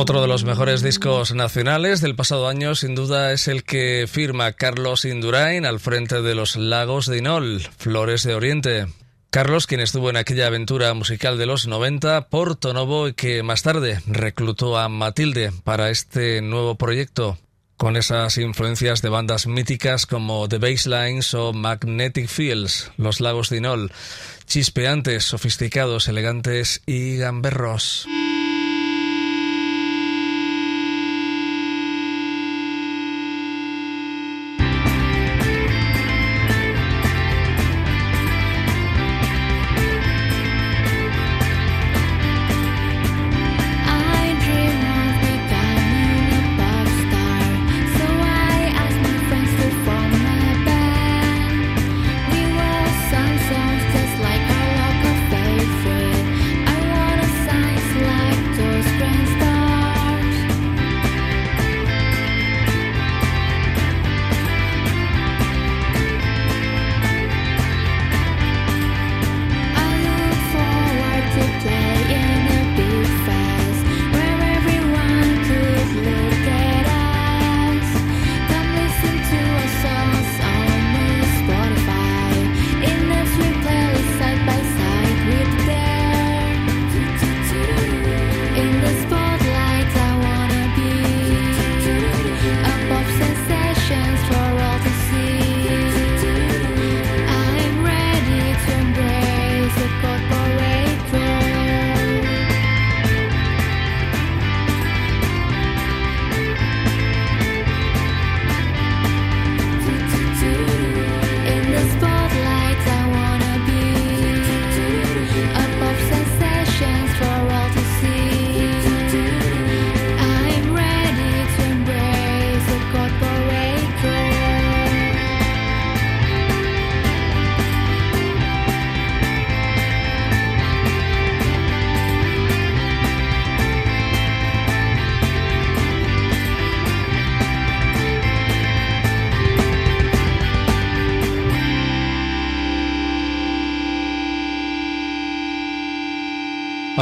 Otro 0.07 0.23
de 0.23 0.29
los 0.29 0.45
mejores 0.45 0.83
discos 0.83 1.35
nacionales 1.35 2.01
del 2.01 2.15
pasado 2.15 2.47
año, 2.47 2.77
sin 2.77 2.95
duda, 2.95 3.33
es 3.33 3.49
el 3.49 3.65
que 3.65 4.07
firma 4.09 4.53
Carlos 4.53 5.05
Indurain 5.05 5.67
al 5.67 5.81
frente 5.81 6.23
de 6.23 6.37
los 6.37 6.55
Lagos 6.55 7.07
de 7.07 7.19
Inol, 7.19 7.61
Flores 7.77 8.23
de 8.23 8.37
Oriente. 8.37 8.87
Carlos, 9.31 9.67
quien 9.67 9.81
estuvo 9.81 10.09
en 10.09 10.17
aquella 10.17 10.47
aventura 10.47 10.95
musical 10.95 11.39
de 11.39 11.47
los 11.47 11.67
90, 11.67 12.29
Porto 12.29 12.73
Novo, 12.73 13.09
y 13.09 13.15
que 13.15 13.43
más 13.43 13.65
tarde 13.65 14.01
reclutó 14.07 14.79
a 14.79 14.89
Matilde 14.89 15.51
para 15.65 15.91
este 15.91 16.41
nuevo 16.41 16.77
proyecto, 16.77 17.37
con 17.77 17.97
esas 17.97 18.39
influencias 18.39 19.03
de 19.03 19.09
bandas 19.09 19.49
míticas 19.49 20.07
como 20.07 20.49
The 20.49 20.59
Basslines 20.59 21.35
o 21.35 21.53
Magnetic 21.53 22.29
Fields, 22.29 22.93
Los 22.97 23.21
Lagos 23.21 23.51
de 23.51 23.57
Inol, 23.57 23.91
chispeantes, 24.47 25.25
sofisticados, 25.25 26.07
elegantes 26.07 26.81
y 26.87 27.17
gamberros. 27.17 28.07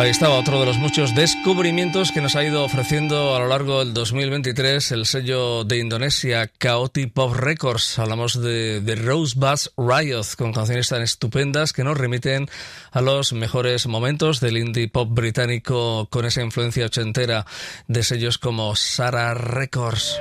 Ahí 0.05 0.11
estaba 0.11 0.35
otro 0.39 0.61
de 0.61 0.67
los 0.67 0.77
muchos 0.77 1.15
descubrimientos 1.15 2.13
que 2.13 2.21
nos 2.21 2.37
ha 2.37 2.45
ido 2.45 2.63
ofreciendo 2.63 3.35
a 3.35 3.39
lo 3.39 3.49
largo 3.49 3.79
del 3.79 3.95
2023 3.95 4.93
el 4.93 5.07
sello 5.07 5.65
de 5.65 5.79
Indonesia 5.79 6.53
Chaotic 6.61 7.11
Pop 7.11 7.35
Records. 7.35 7.99
Hablamos 7.99 8.39
de, 8.39 8.83
de 8.83 8.97
Rosebuds 8.97 9.73
Riot 9.79 10.27
con 10.37 10.53
canciones 10.53 10.91
tan 10.91 11.01
estupendas 11.01 11.73
que 11.73 11.85
nos 11.85 11.97
remiten 11.97 12.51
a 12.93 13.01
los 13.01 13.33
mejores 13.33 13.87
momentos 13.87 14.41
del 14.41 14.59
indie 14.59 14.89
pop 14.89 15.09
británico 15.11 16.07
con 16.11 16.27
esa 16.27 16.43
influencia 16.43 16.85
ochentera 16.85 17.47
de 17.89 18.03
sellos 18.03 18.37
como 18.37 18.77
Sarah 18.77 19.33
Records. 19.33 20.21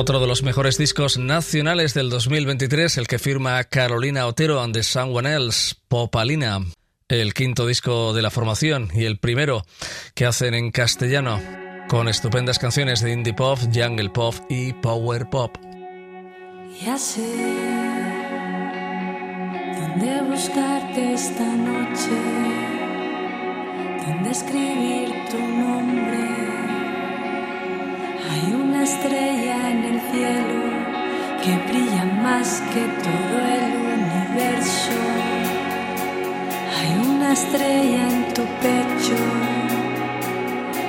Otro 0.00 0.18
de 0.18 0.26
los 0.26 0.42
mejores 0.42 0.78
discos 0.78 1.18
nacionales 1.18 1.92
del 1.92 2.08
2023, 2.08 2.96
el 2.96 3.06
que 3.06 3.18
firma 3.18 3.62
Carolina 3.64 4.26
Otero 4.26 4.62
and 4.62 4.72
the 4.72 4.82
Someone 4.82 5.30
Else, 5.30 5.74
Popalina, 5.88 6.64
el 7.06 7.34
quinto 7.34 7.66
disco 7.66 8.14
de 8.14 8.22
la 8.22 8.30
formación 8.30 8.88
y 8.94 9.04
el 9.04 9.18
primero 9.18 9.66
que 10.14 10.24
hacen 10.24 10.54
en 10.54 10.70
castellano, 10.70 11.38
con 11.86 12.08
estupendas 12.08 12.58
canciones 12.58 13.02
de 13.02 13.12
indie 13.12 13.34
pop, 13.34 13.58
jungle 13.74 14.08
pop 14.08 14.34
y 14.48 14.72
power 14.72 15.28
pop. 15.28 15.58
Ya 16.82 16.96
sé 16.96 17.20
dónde 19.80 20.22
buscarte 20.30 21.12
esta 21.12 21.44
noche, 21.44 22.10
dónde 24.06 24.30
escribir 24.30 25.10
tu 25.30 25.36
nombre. 25.36 26.19
Hay 28.30 28.52
una 28.52 28.84
estrella 28.84 29.70
en 29.70 29.84
el 29.84 30.00
cielo 30.12 30.62
que 31.42 31.56
brilla 31.68 32.04
más 32.22 32.62
que 32.72 32.82
todo 33.06 33.36
el 33.58 33.70
universo. 33.96 34.98
Hay 36.78 36.92
una 37.08 37.32
estrella 37.32 38.08
en 38.08 38.32
tu 38.32 38.42
pecho 38.62 39.20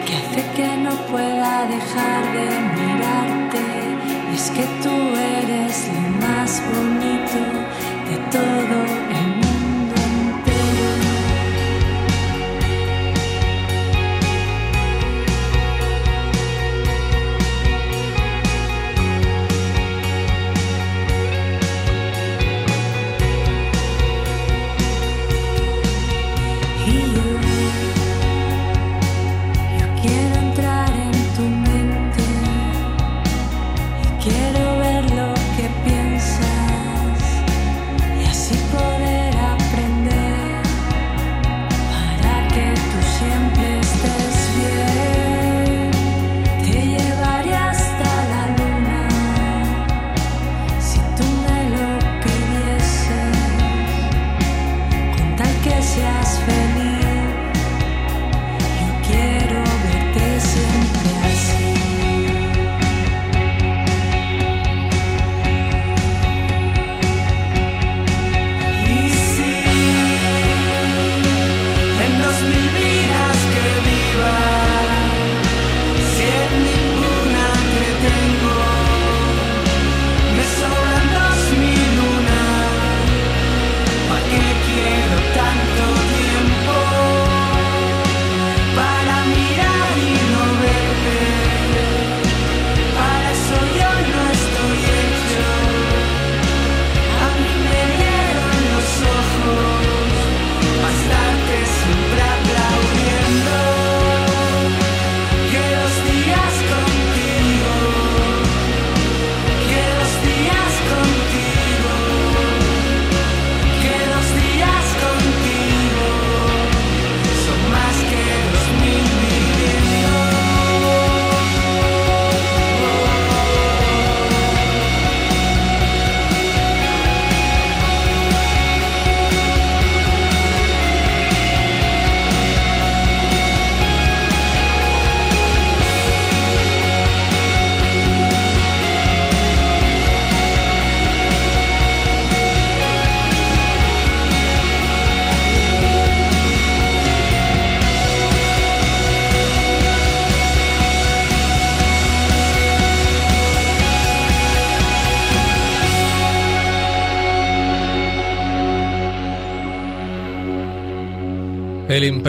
que 0.06 0.14
hace 0.18 0.44
que 0.56 0.78
no 0.86 0.92
pueda 1.12 1.66
dejar 1.66 2.22
de 2.38 2.48
mirarte. 2.78 3.66
Y 4.32 4.36
es 4.36 4.52
que 4.52 4.66
tú 4.84 4.96
eres 5.40 5.90
lo 5.96 6.28
más 6.28 6.62
bonito 6.72 7.40
de 8.08 8.18
todo 8.38 8.78
el 9.20 9.31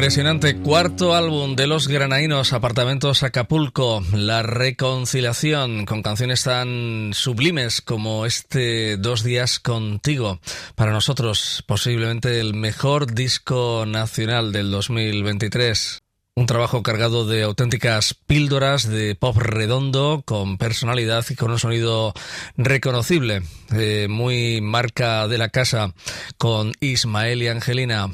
impresionante 0.03 0.57
cuarto 0.57 1.15
álbum 1.15 1.55
de 1.55 1.69
los 1.69 1.87
granainos 1.87 2.53
Apartamentos 2.53 3.23
Acapulco, 3.23 4.03
La 4.13 4.43
Reconciliación, 4.43 5.87
con 5.87 6.03
canciones 6.03 6.43
tan 6.43 7.13
sublimes 7.15 7.81
como 7.83 8.27
este 8.27 8.97
Dos 8.97 9.23
días 9.23 9.61
contigo. 9.61 10.41
Para 10.75 10.91
nosotros, 10.91 11.63
posiblemente 11.69 12.41
el 12.41 12.53
mejor 12.53 13.15
disco 13.15 13.85
nacional 13.87 14.51
del 14.51 14.73
2023. 14.73 16.03
Un 16.35 16.47
trabajo 16.47 16.83
cargado 16.83 17.25
de 17.25 17.45
auténticas 17.45 18.15
píldoras 18.27 18.89
de 18.89 19.15
pop 19.15 19.37
redondo, 19.37 20.25
con 20.27 20.59
personalidad 20.59 21.25
y 21.31 21.37
con 21.37 21.53
un 21.53 21.61
sonido 21.61 22.13
reconocible, 22.57 23.43
eh, 23.73 24.09
muy 24.11 24.61
marca 24.63 25.29
de 25.29 25.39
la 25.39 25.51
casa, 25.51 25.95
con 26.39 26.73
Ismael 26.81 27.41
y 27.45 27.47
Angelina. 27.47 28.11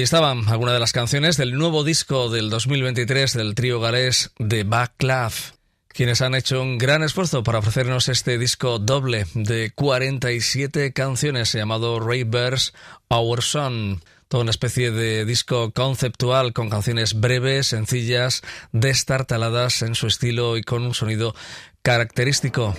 ahí 0.00 0.04
estaban 0.04 0.48
algunas 0.48 0.72
de 0.72 0.80
las 0.80 0.94
canciones 0.94 1.36
del 1.36 1.52
nuevo 1.52 1.84
disco 1.84 2.30
del 2.30 2.48
2023 2.48 3.34
del 3.34 3.54
trío 3.54 3.80
galés 3.80 4.30
The 4.38 4.64
Backlav, 4.64 5.34
quienes 5.88 6.22
han 6.22 6.34
hecho 6.34 6.62
un 6.62 6.78
gran 6.78 7.02
esfuerzo 7.02 7.42
para 7.42 7.58
ofrecernos 7.58 8.08
este 8.08 8.38
disco 8.38 8.78
doble 8.78 9.26
de 9.34 9.72
47 9.74 10.94
canciones 10.94 11.52
llamado 11.52 12.00
Ravers 12.00 12.72
Our 13.08 13.42
Son 13.42 14.00
toda 14.28 14.42
una 14.42 14.52
especie 14.52 14.90
de 14.90 15.26
disco 15.26 15.70
conceptual 15.72 16.54
con 16.54 16.70
canciones 16.70 17.20
breves, 17.20 17.66
sencillas, 17.66 18.40
destartaladas 18.72 19.82
en 19.82 19.94
su 19.94 20.06
estilo 20.06 20.56
y 20.56 20.62
con 20.62 20.82
un 20.82 20.94
sonido 20.94 21.34
característico. 21.82 22.74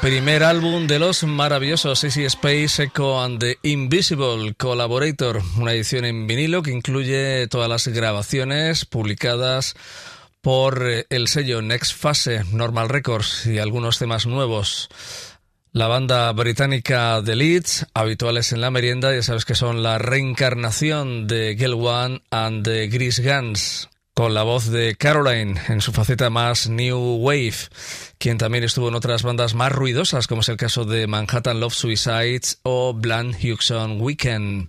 Primer 0.00 0.44
álbum 0.44 0.86
de 0.86 0.98
los 0.98 1.24
maravillosos 1.24 2.04
Easy 2.04 2.24
Space, 2.24 2.84
Echo 2.84 3.20
and 3.20 3.40
the 3.40 3.58
Invisible 3.62 4.54
Collaborator, 4.54 5.42
una 5.56 5.72
edición 5.72 6.04
en 6.04 6.26
vinilo 6.26 6.62
que 6.62 6.70
incluye 6.70 7.46
todas 7.48 7.68
las 7.68 7.88
grabaciones 7.88 8.84
publicadas 8.84 9.74
por 10.40 10.88
eh, 10.88 11.06
el 11.10 11.28
sello 11.28 11.62
Next 11.62 12.00
Phase, 12.00 12.44
Normal 12.52 12.88
Records 12.88 13.46
y 13.46 13.58
algunos 13.58 13.98
temas 13.98 14.26
nuevos. 14.26 14.88
La 15.72 15.88
banda 15.88 16.32
británica 16.32 17.20
The 17.24 17.36
Leeds, 17.36 17.86
habituales 17.92 18.52
en 18.52 18.60
la 18.60 18.70
merienda, 18.70 19.14
ya 19.14 19.22
sabes 19.22 19.44
que 19.44 19.54
son 19.54 19.82
la 19.82 19.98
reencarnación 19.98 21.26
de 21.26 21.56
Gel 21.58 21.74
One 21.74 22.22
and 22.30 22.64
the 22.64 22.86
Grease 22.88 23.22
Guns, 23.22 23.88
con 24.18 24.34
la 24.34 24.42
voz 24.42 24.68
de 24.68 24.96
Caroline 24.96 25.60
en 25.68 25.80
su 25.80 25.92
faceta 25.92 26.28
más 26.28 26.68
New 26.68 27.18
Wave, 27.20 27.54
quien 28.18 28.36
también 28.36 28.64
estuvo 28.64 28.88
en 28.88 28.96
otras 28.96 29.22
bandas 29.22 29.54
más 29.54 29.70
ruidosas, 29.70 30.26
como 30.26 30.40
es 30.40 30.48
el 30.48 30.56
caso 30.56 30.84
de 30.84 31.06
Manhattan 31.06 31.60
Love 31.60 31.72
Suicides 31.72 32.58
o 32.64 32.94
Bland 32.94 33.36
Hugson 33.40 34.00
Weekend. 34.00 34.66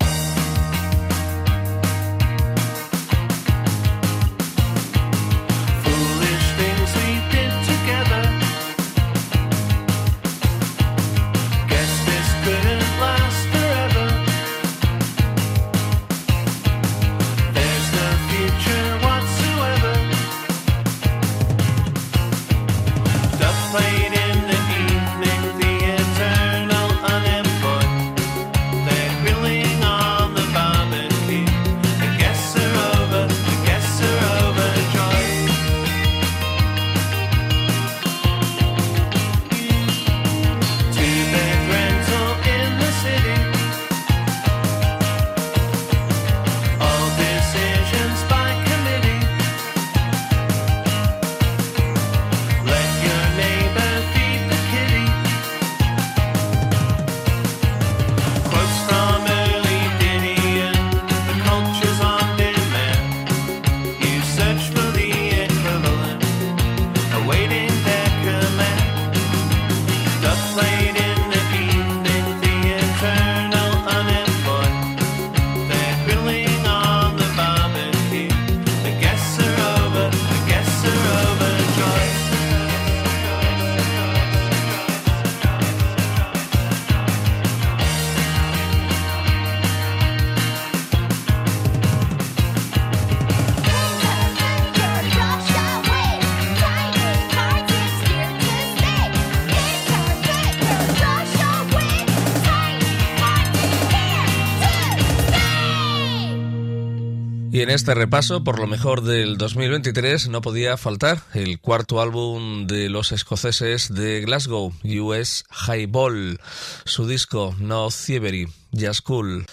Este 107.80 107.94
repaso, 107.94 108.44
por 108.44 108.60
lo 108.60 108.68
mejor 108.68 109.04
del 109.04 109.38
2023, 109.38 110.28
no 110.28 110.42
podía 110.42 110.76
faltar 110.76 111.22
el 111.34 111.62
cuarto 111.62 112.02
álbum 112.02 112.68
de 112.68 112.90
los 112.90 113.14
escoceses 113.14 113.94
de 113.94 114.20
Glasgow, 114.20 114.74
US 114.84 115.46
Highball, 115.66 116.42
su 116.84 117.08
disco 117.08 117.56
No 117.58 117.88
Thievery, 117.88 118.50
Jazz 118.74 119.02
Cool. 119.02 119.46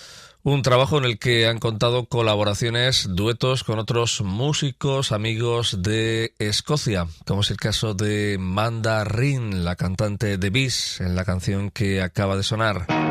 Un 0.43 0.63
trabajo 0.63 0.99
en 0.99 1.05
el 1.05 1.21
que 1.21 1.47
han 1.47 1.61
contado 1.61 2.07
colaboraciones, 2.07 3.07
duetos 3.11 3.63
con 3.63 3.79
otros 3.79 4.21
músicos, 4.23 5.13
amigos 5.13 5.85
de 5.85 6.35
Escocia, 6.41 7.07
como 7.27 7.43
es 7.43 7.53
el 7.53 7.59
caso 7.59 7.95
de 7.95 8.39
Manda 8.41 9.05
Rin, 9.05 9.65
la 9.65 9.77
cantante 9.77 10.37
de 10.37 10.51
Bis, 10.51 11.01
en 11.01 11.15
la 11.15 11.25
canción 11.25 11.71
que 11.71 12.03
acaba 12.03 12.37
de 12.37 12.43
sonar. 12.43 13.06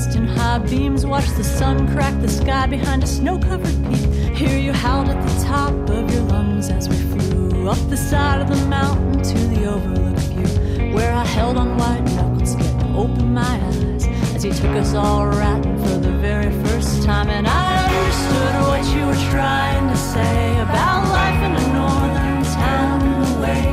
Danced 0.00 0.16
in 0.16 0.26
high 0.26 0.58
beams. 0.58 1.04
Watched 1.04 1.36
the 1.36 1.44
sun 1.44 1.92
crack 1.92 2.18
the 2.20 2.28
sky 2.28 2.66
behind 2.66 3.02
a 3.02 3.06
snow 3.06 3.38
covered 3.38 3.76
peak. 3.88 4.34
Hear 4.34 4.58
you 4.58 4.72
howled 4.72 5.08
at 5.08 5.20
the 5.26 5.44
top 5.44 5.72
of 5.90 6.12
your 6.12 6.22
lungs 6.22 6.70
as 6.70 6.88
we 6.88 6.96
flew 6.96 7.68
up 7.68 7.78
the 7.90 7.96
side 7.96 8.40
of 8.40 8.48
the 8.48 8.66
mountain 8.66 9.22
to 9.22 9.38
the 9.54 9.66
overlook 9.66 10.16
view. 10.32 10.94
Where 10.94 11.12
I 11.12 11.24
held 11.24 11.56
on 11.56 11.76
white 11.76 12.04
knuckles, 12.14 12.52
scared 12.52 12.80
to 12.80 12.86
open 12.96 13.34
my 13.34 13.42
eyes 13.42 14.06
as 14.34 14.44
you 14.44 14.52
took 14.52 14.74
us 14.76 14.94
all 14.94 15.26
ratting 15.26 15.78
for 15.84 15.98
the 15.98 16.12
very 16.12 16.50
first 16.64 17.02
time. 17.02 17.28
And 17.28 17.46
I 17.46 17.84
understood 17.86 18.54
what 18.68 18.82
you 18.94 19.06
were 19.06 19.30
trying 19.30 19.88
to 19.88 19.96
say 19.96 20.60
about 20.60 21.08
life 21.08 21.40
in 21.46 21.52
a 21.62 21.66
northern 21.74 22.42
town 22.44 23.02
in 23.02 23.18
a 23.28 23.40
way 23.42 23.64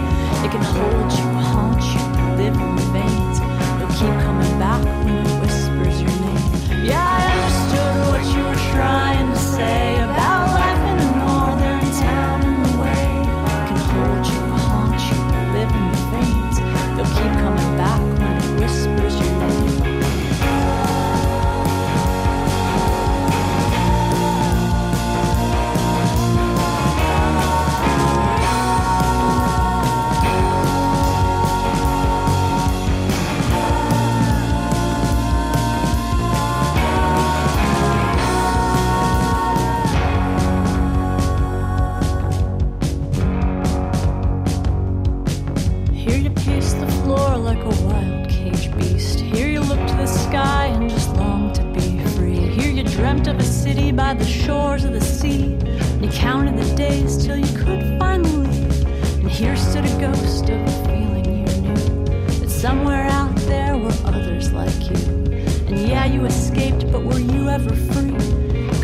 it 0.45 0.51
can 0.51 0.61
hold 0.61 1.11
you, 1.19 1.27
haunt 1.51 1.83
you, 1.93 2.43
live 2.43 2.76
by 53.97 54.13
the 54.13 54.23
shores 54.23 54.85
of 54.85 54.93
the 54.93 55.01
sea. 55.01 55.57
And 55.63 56.05
you 56.05 56.11
counted 56.11 56.55
the 56.55 56.75
days 56.75 57.25
till 57.25 57.35
you 57.35 57.57
could 57.57 57.97
finally. 57.97 58.45
And 59.19 59.29
here 59.29 59.55
stood 59.55 59.85
a 59.85 59.99
ghost 59.99 60.47
of 60.49 60.61
a 60.61 60.71
feeling 60.85 61.25
you 61.25 61.61
knew. 61.61 62.05
That 62.39 62.49
somewhere 62.49 63.05
out 63.05 63.35
there 63.47 63.75
were 63.75 63.97
others 64.05 64.53
like 64.53 64.79
you. 64.91 65.01
And 65.67 65.79
yeah, 65.79 66.05
you 66.05 66.25
escaped, 66.25 66.89
but 66.91 67.03
were 67.03 67.19
you 67.19 67.49
ever 67.49 67.75
free? 67.91 68.13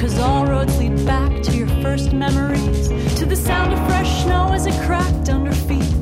Cause 0.02 0.18
all 0.18 0.48
roads 0.48 0.76
lead 0.80 1.06
back 1.06 1.44
to 1.44 1.56
your 1.56 1.68
first 1.84 2.12
memories. 2.12 2.88
To 3.20 3.28
the 3.28 3.36
sound 3.36 3.72
of 3.72 3.80
fresh 3.88 4.24
snow 4.24 4.52
as 4.52 4.66
it 4.66 4.74
cracked 4.88 5.30
under 5.30 5.54
feet. 5.54 5.94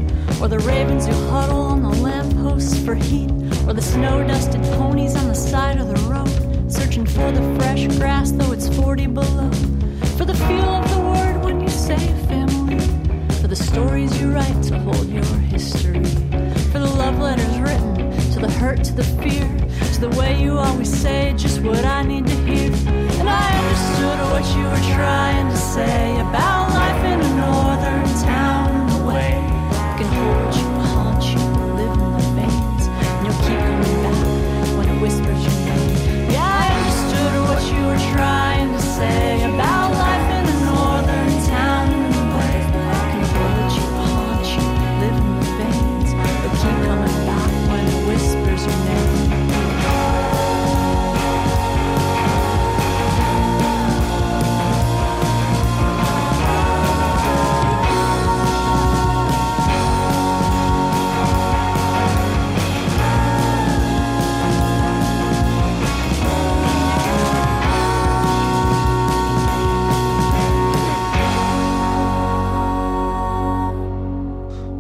Or 0.42 0.48
the 0.48 0.60
ravens 0.60 1.06
who 1.06 1.14
huddle 1.30 1.64
on 1.64 1.84
the 1.84 1.90
lampposts 1.90 2.80
for 2.86 2.96
heat. 2.96 3.30
Or 3.68 3.74
the 3.74 3.82
snow 3.82 4.26
dusted 4.26 4.64
ponies 4.78 5.18
on 5.18 5.28
the 5.28 5.36
side 5.36 5.82
of 5.82 5.90
the 5.90 6.00
road 6.10 6.31
for 7.06 7.32
the 7.32 7.56
fresh 7.58 7.88
grass, 7.98 8.32
though 8.32 8.52
it's 8.52 8.68
40 8.76 9.08
below. 9.08 9.52
For 10.18 10.26
the 10.26 10.36
feel 10.36 10.70
of 10.80 10.90
the 10.90 11.00
word 11.00 11.44
when 11.44 11.62
you 11.62 11.70
say 11.70 11.98
family. 12.28 12.80
For 13.42 13.48
the 13.48 13.56
stories 13.56 14.20
you 14.22 14.32
write 14.32 14.64
to 14.64 14.78
hold 14.80 15.08
your 15.10 15.26
history. 15.54 16.04
For 16.72 16.80
the 16.80 16.92
love 16.98 17.20
letters 17.20 17.58
written, 17.60 17.96
to 18.34 18.40
the 18.40 18.52
hurt, 18.52 18.84
to 18.84 18.94
the 18.94 19.04
fear, 19.04 19.48
to 19.94 20.02
the 20.02 20.10
way 20.18 20.42
you 20.42 20.58
always 20.58 20.92
say 20.92 21.34
just 21.36 21.62
what 21.62 21.84
I 21.86 22.04
need 22.04 22.28
to 22.28 22.36
hear. 22.46 22.72
And 23.20 23.30
I 23.30 23.48
understood 23.62 24.20
what 24.32 24.46
you 24.56 24.64
were 24.64 24.96
trying 24.96 25.50
to 25.50 25.58
say 25.58 26.20
about 26.20 26.70
life 26.70 27.04
in 27.06 27.20
a 27.20 27.36
northern 27.38 28.24
town. 28.24 28.61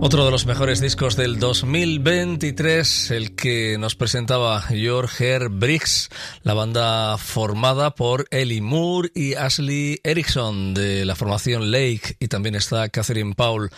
Otro 0.03 0.26
de 0.26 0.32
los 0.32 0.48
mejores 0.48 0.82
discos 0.82 1.15
del 1.15 1.38
2023, 1.38 3.11
el 3.11 3.36
que 3.36 3.78
nos 3.78 3.94
presentaba 3.94 4.60
George 4.64 5.38
Briggs, 5.48 6.10
la 6.41 6.56
banda 6.56 7.19
formada 7.19 7.94
por 7.94 8.26
Ellie 8.32 8.61
Moore 8.61 9.11
y 9.14 9.36
Ashley 9.36 9.99
Erickson 10.03 10.73
de 10.73 11.06
la 11.06 11.14
formación 11.14 11.69
Lake 11.69 12.15
y 12.19 12.30
también 12.30 12.56
está 12.56 12.90
Catherine 12.90 13.36
Paul 13.36 13.69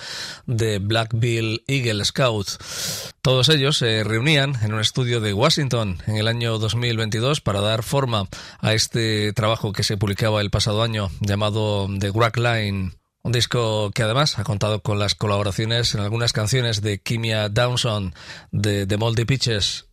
de 0.45 0.79
Blackbill 0.79 1.61
Eagle 1.67 2.05
Scout. 2.05 2.47
Todos 3.21 3.49
ellos 3.49 3.77
se 3.77 4.05
reunían 4.05 4.55
en 4.63 4.73
un 4.73 4.79
estudio 4.79 5.19
de 5.19 5.33
Washington 5.33 5.97
en 6.07 6.15
el 6.15 6.29
año 6.29 6.57
2022 6.57 7.41
para 7.41 7.59
dar 7.59 7.83
forma 7.83 8.29
a 8.61 8.73
este 8.73 9.33
trabajo 9.33 9.73
que 9.73 9.83
se 9.83 9.97
publicaba 9.97 10.39
el 10.39 10.51
pasado 10.51 10.83
año 10.83 11.11
llamado 11.19 11.89
The 11.99 12.11
Wrack 12.11 12.37
Line. 12.37 13.02
Un 13.25 13.31
disco 13.31 13.91
que 13.91 14.03
además 14.03 14.37
ha 14.37 14.43
contado 14.43 14.81
con 14.81 14.99
las 14.99 15.15
colaboraciones 15.15 15.95
en 15.95 16.01
algunas 16.01 16.33
canciones 16.33 16.81
de 16.81 16.97
Kimia 16.97 17.47
Downson 17.47 18.13
de 18.51 18.85
The 18.85 18.97
Moldy 18.97 19.23
Pitches. 19.23 19.85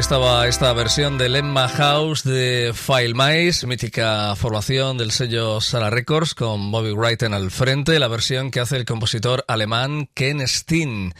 Estaba 0.00 0.48
esta 0.48 0.72
versión 0.72 1.18
del 1.18 1.36
Emma 1.36 1.68
House 1.68 2.24
de 2.24 2.72
File 2.74 3.12
Mice, 3.12 3.66
mítica 3.66 4.34
formación 4.34 4.96
del 4.96 5.10
sello 5.10 5.60
Sala 5.60 5.90
Records 5.90 6.34
con 6.34 6.72
Bobby 6.72 6.92
Wright 6.92 7.22
en 7.22 7.34
el 7.34 7.50
frente, 7.50 7.98
la 7.98 8.08
versión 8.08 8.50
que 8.50 8.60
hace 8.60 8.78
el 8.78 8.86
compositor 8.86 9.44
alemán 9.46 10.08
Ken 10.14 10.40
Steen 10.48 11.12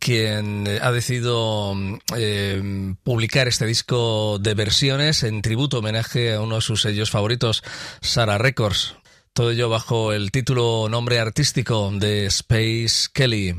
quien 0.00 0.66
eh, 0.66 0.80
ha 0.82 0.90
decidido 0.90 1.74
eh, 2.16 2.94
publicar 3.04 3.46
este 3.46 3.66
disco 3.66 4.38
de 4.40 4.54
versiones 4.54 5.22
en 5.22 5.40
tributo 5.40 5.78
homenaje 5.78 6.34
a 6.34 6.40
uno 6.40 6.56
de 6.56 6.62
sus 6.62 6.82
sellos 6.82 7.10
favoritos, 7.10 7.62
Sara 8.00 8.36
Records. 8.36 8.96
Todo 9.32 9.52
ello 9.52 9.68
bajo 9.68 10.12
el 10.12 10.32
título 10.32 10.88
nombre 10.90 11.20
artístico 11.20 11.92
de 11.94 12.26
Space 12.26 13.08
Kelly. 13.14 13.54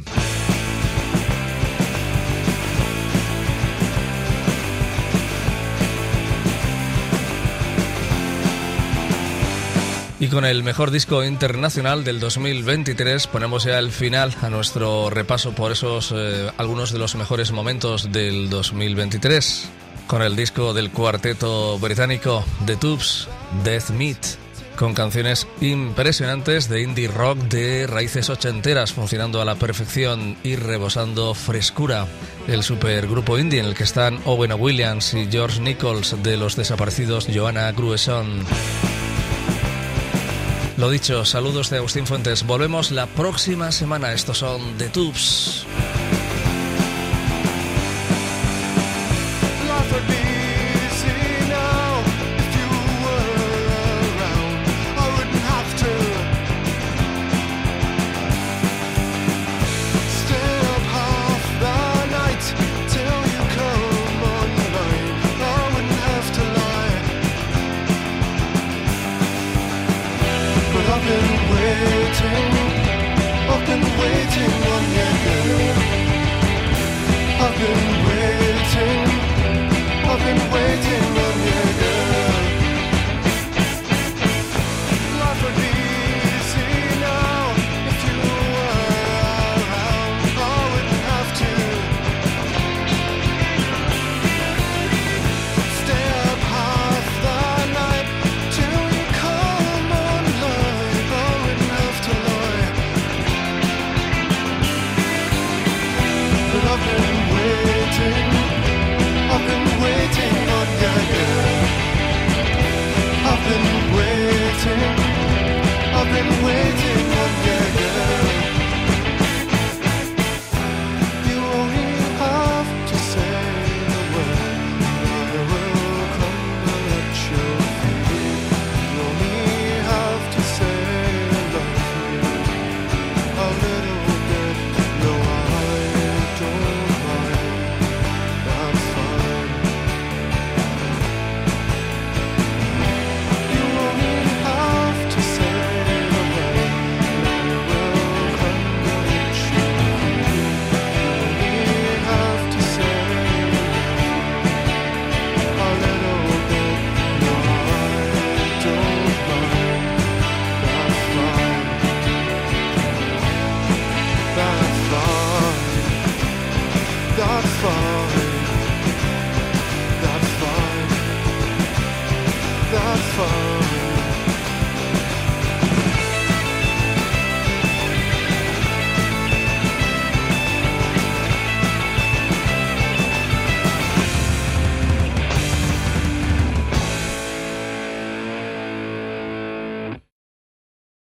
Y 10.21 10.27
con 10.27 10.43
el 10.43 10.63
mejor 10.63 10.91
disco 10.91 11.23
internacional 11.23 12.03
del 12.03 12.19
2023 12.19 13.27
ponemos 13.27 13.63
ya 13.63 13.79
el 13.79 13.89
final 13.89 14.35
a 14.41 14.49
nuestro 14.49 15.09
repaso 15.09 15.53
por 15.53 15.71
esos 15.71 16.13
eh, 16.13 16.51
algunos 16.57 16.91
de 16.91 16.99
los 16.99 17.15
mejores 17.15 17.53
momentos 17.53 18.11
del 18.11 18.49
2023. 18.49 19.69
Con 20.07 20.21
el 20.21 20.35
disco 20.35 20.73
del 20.73 20.91
cuarteto 20.91 21.79
británico 21.79 22.43
The 22.65 22.75
Tubes, 22.75 23.29
Death 23.63 23.91
Meat, 23.91 24.17
con 24.75 24.93
canciones 24.93 25.47
impresionantes 25.61 26.67
de 26.67 26.81
indie 26.81 27.07
rock 27.07 27.37
de 27.43 27.87
raíces 27.87 28.29
ochenteras, 28.29 28.91
funcionando 28.91 29.41
a 29.41 29.45
la 29.45 29.55
perfección 29.55 30.35
y 30.43 30.57
rebosando 30.57 31.33
frescura. 31.33 32.07
El 32.45 32.63
supergrupo 32.63 33.39
indie 33.39 33.61
en 33.61 33.67
el 33.67 33.75
que 33.75 33.83
están 33.83 34.19
Owen 34.25 34.51
Williams 34.59 35.13
y 35.13 35.27
George 35.31 35.61
Nichols 35.61 36.21
de 36.21 36.35
los 36.35 36.57
desaparecidos 36.57 37.25
Joanna 37.33 37.71
Grueson. 37.71 38.45
Lo 40.79 40.89
dicho, 40.89 41.25
saludos 41.25 41.69
de 41.69 41.75
Agustín 41.75 42.07
Fuentes. 42.07 42.45
Volvemos 42.45 42.91
la 42.91 43.05
próxima 43.05 43.69
semana. 43.73 44.13
Estos 44.13 44.37
son 44.37 44.77
The 44.77 44.87
Tubes. 44.87 45.65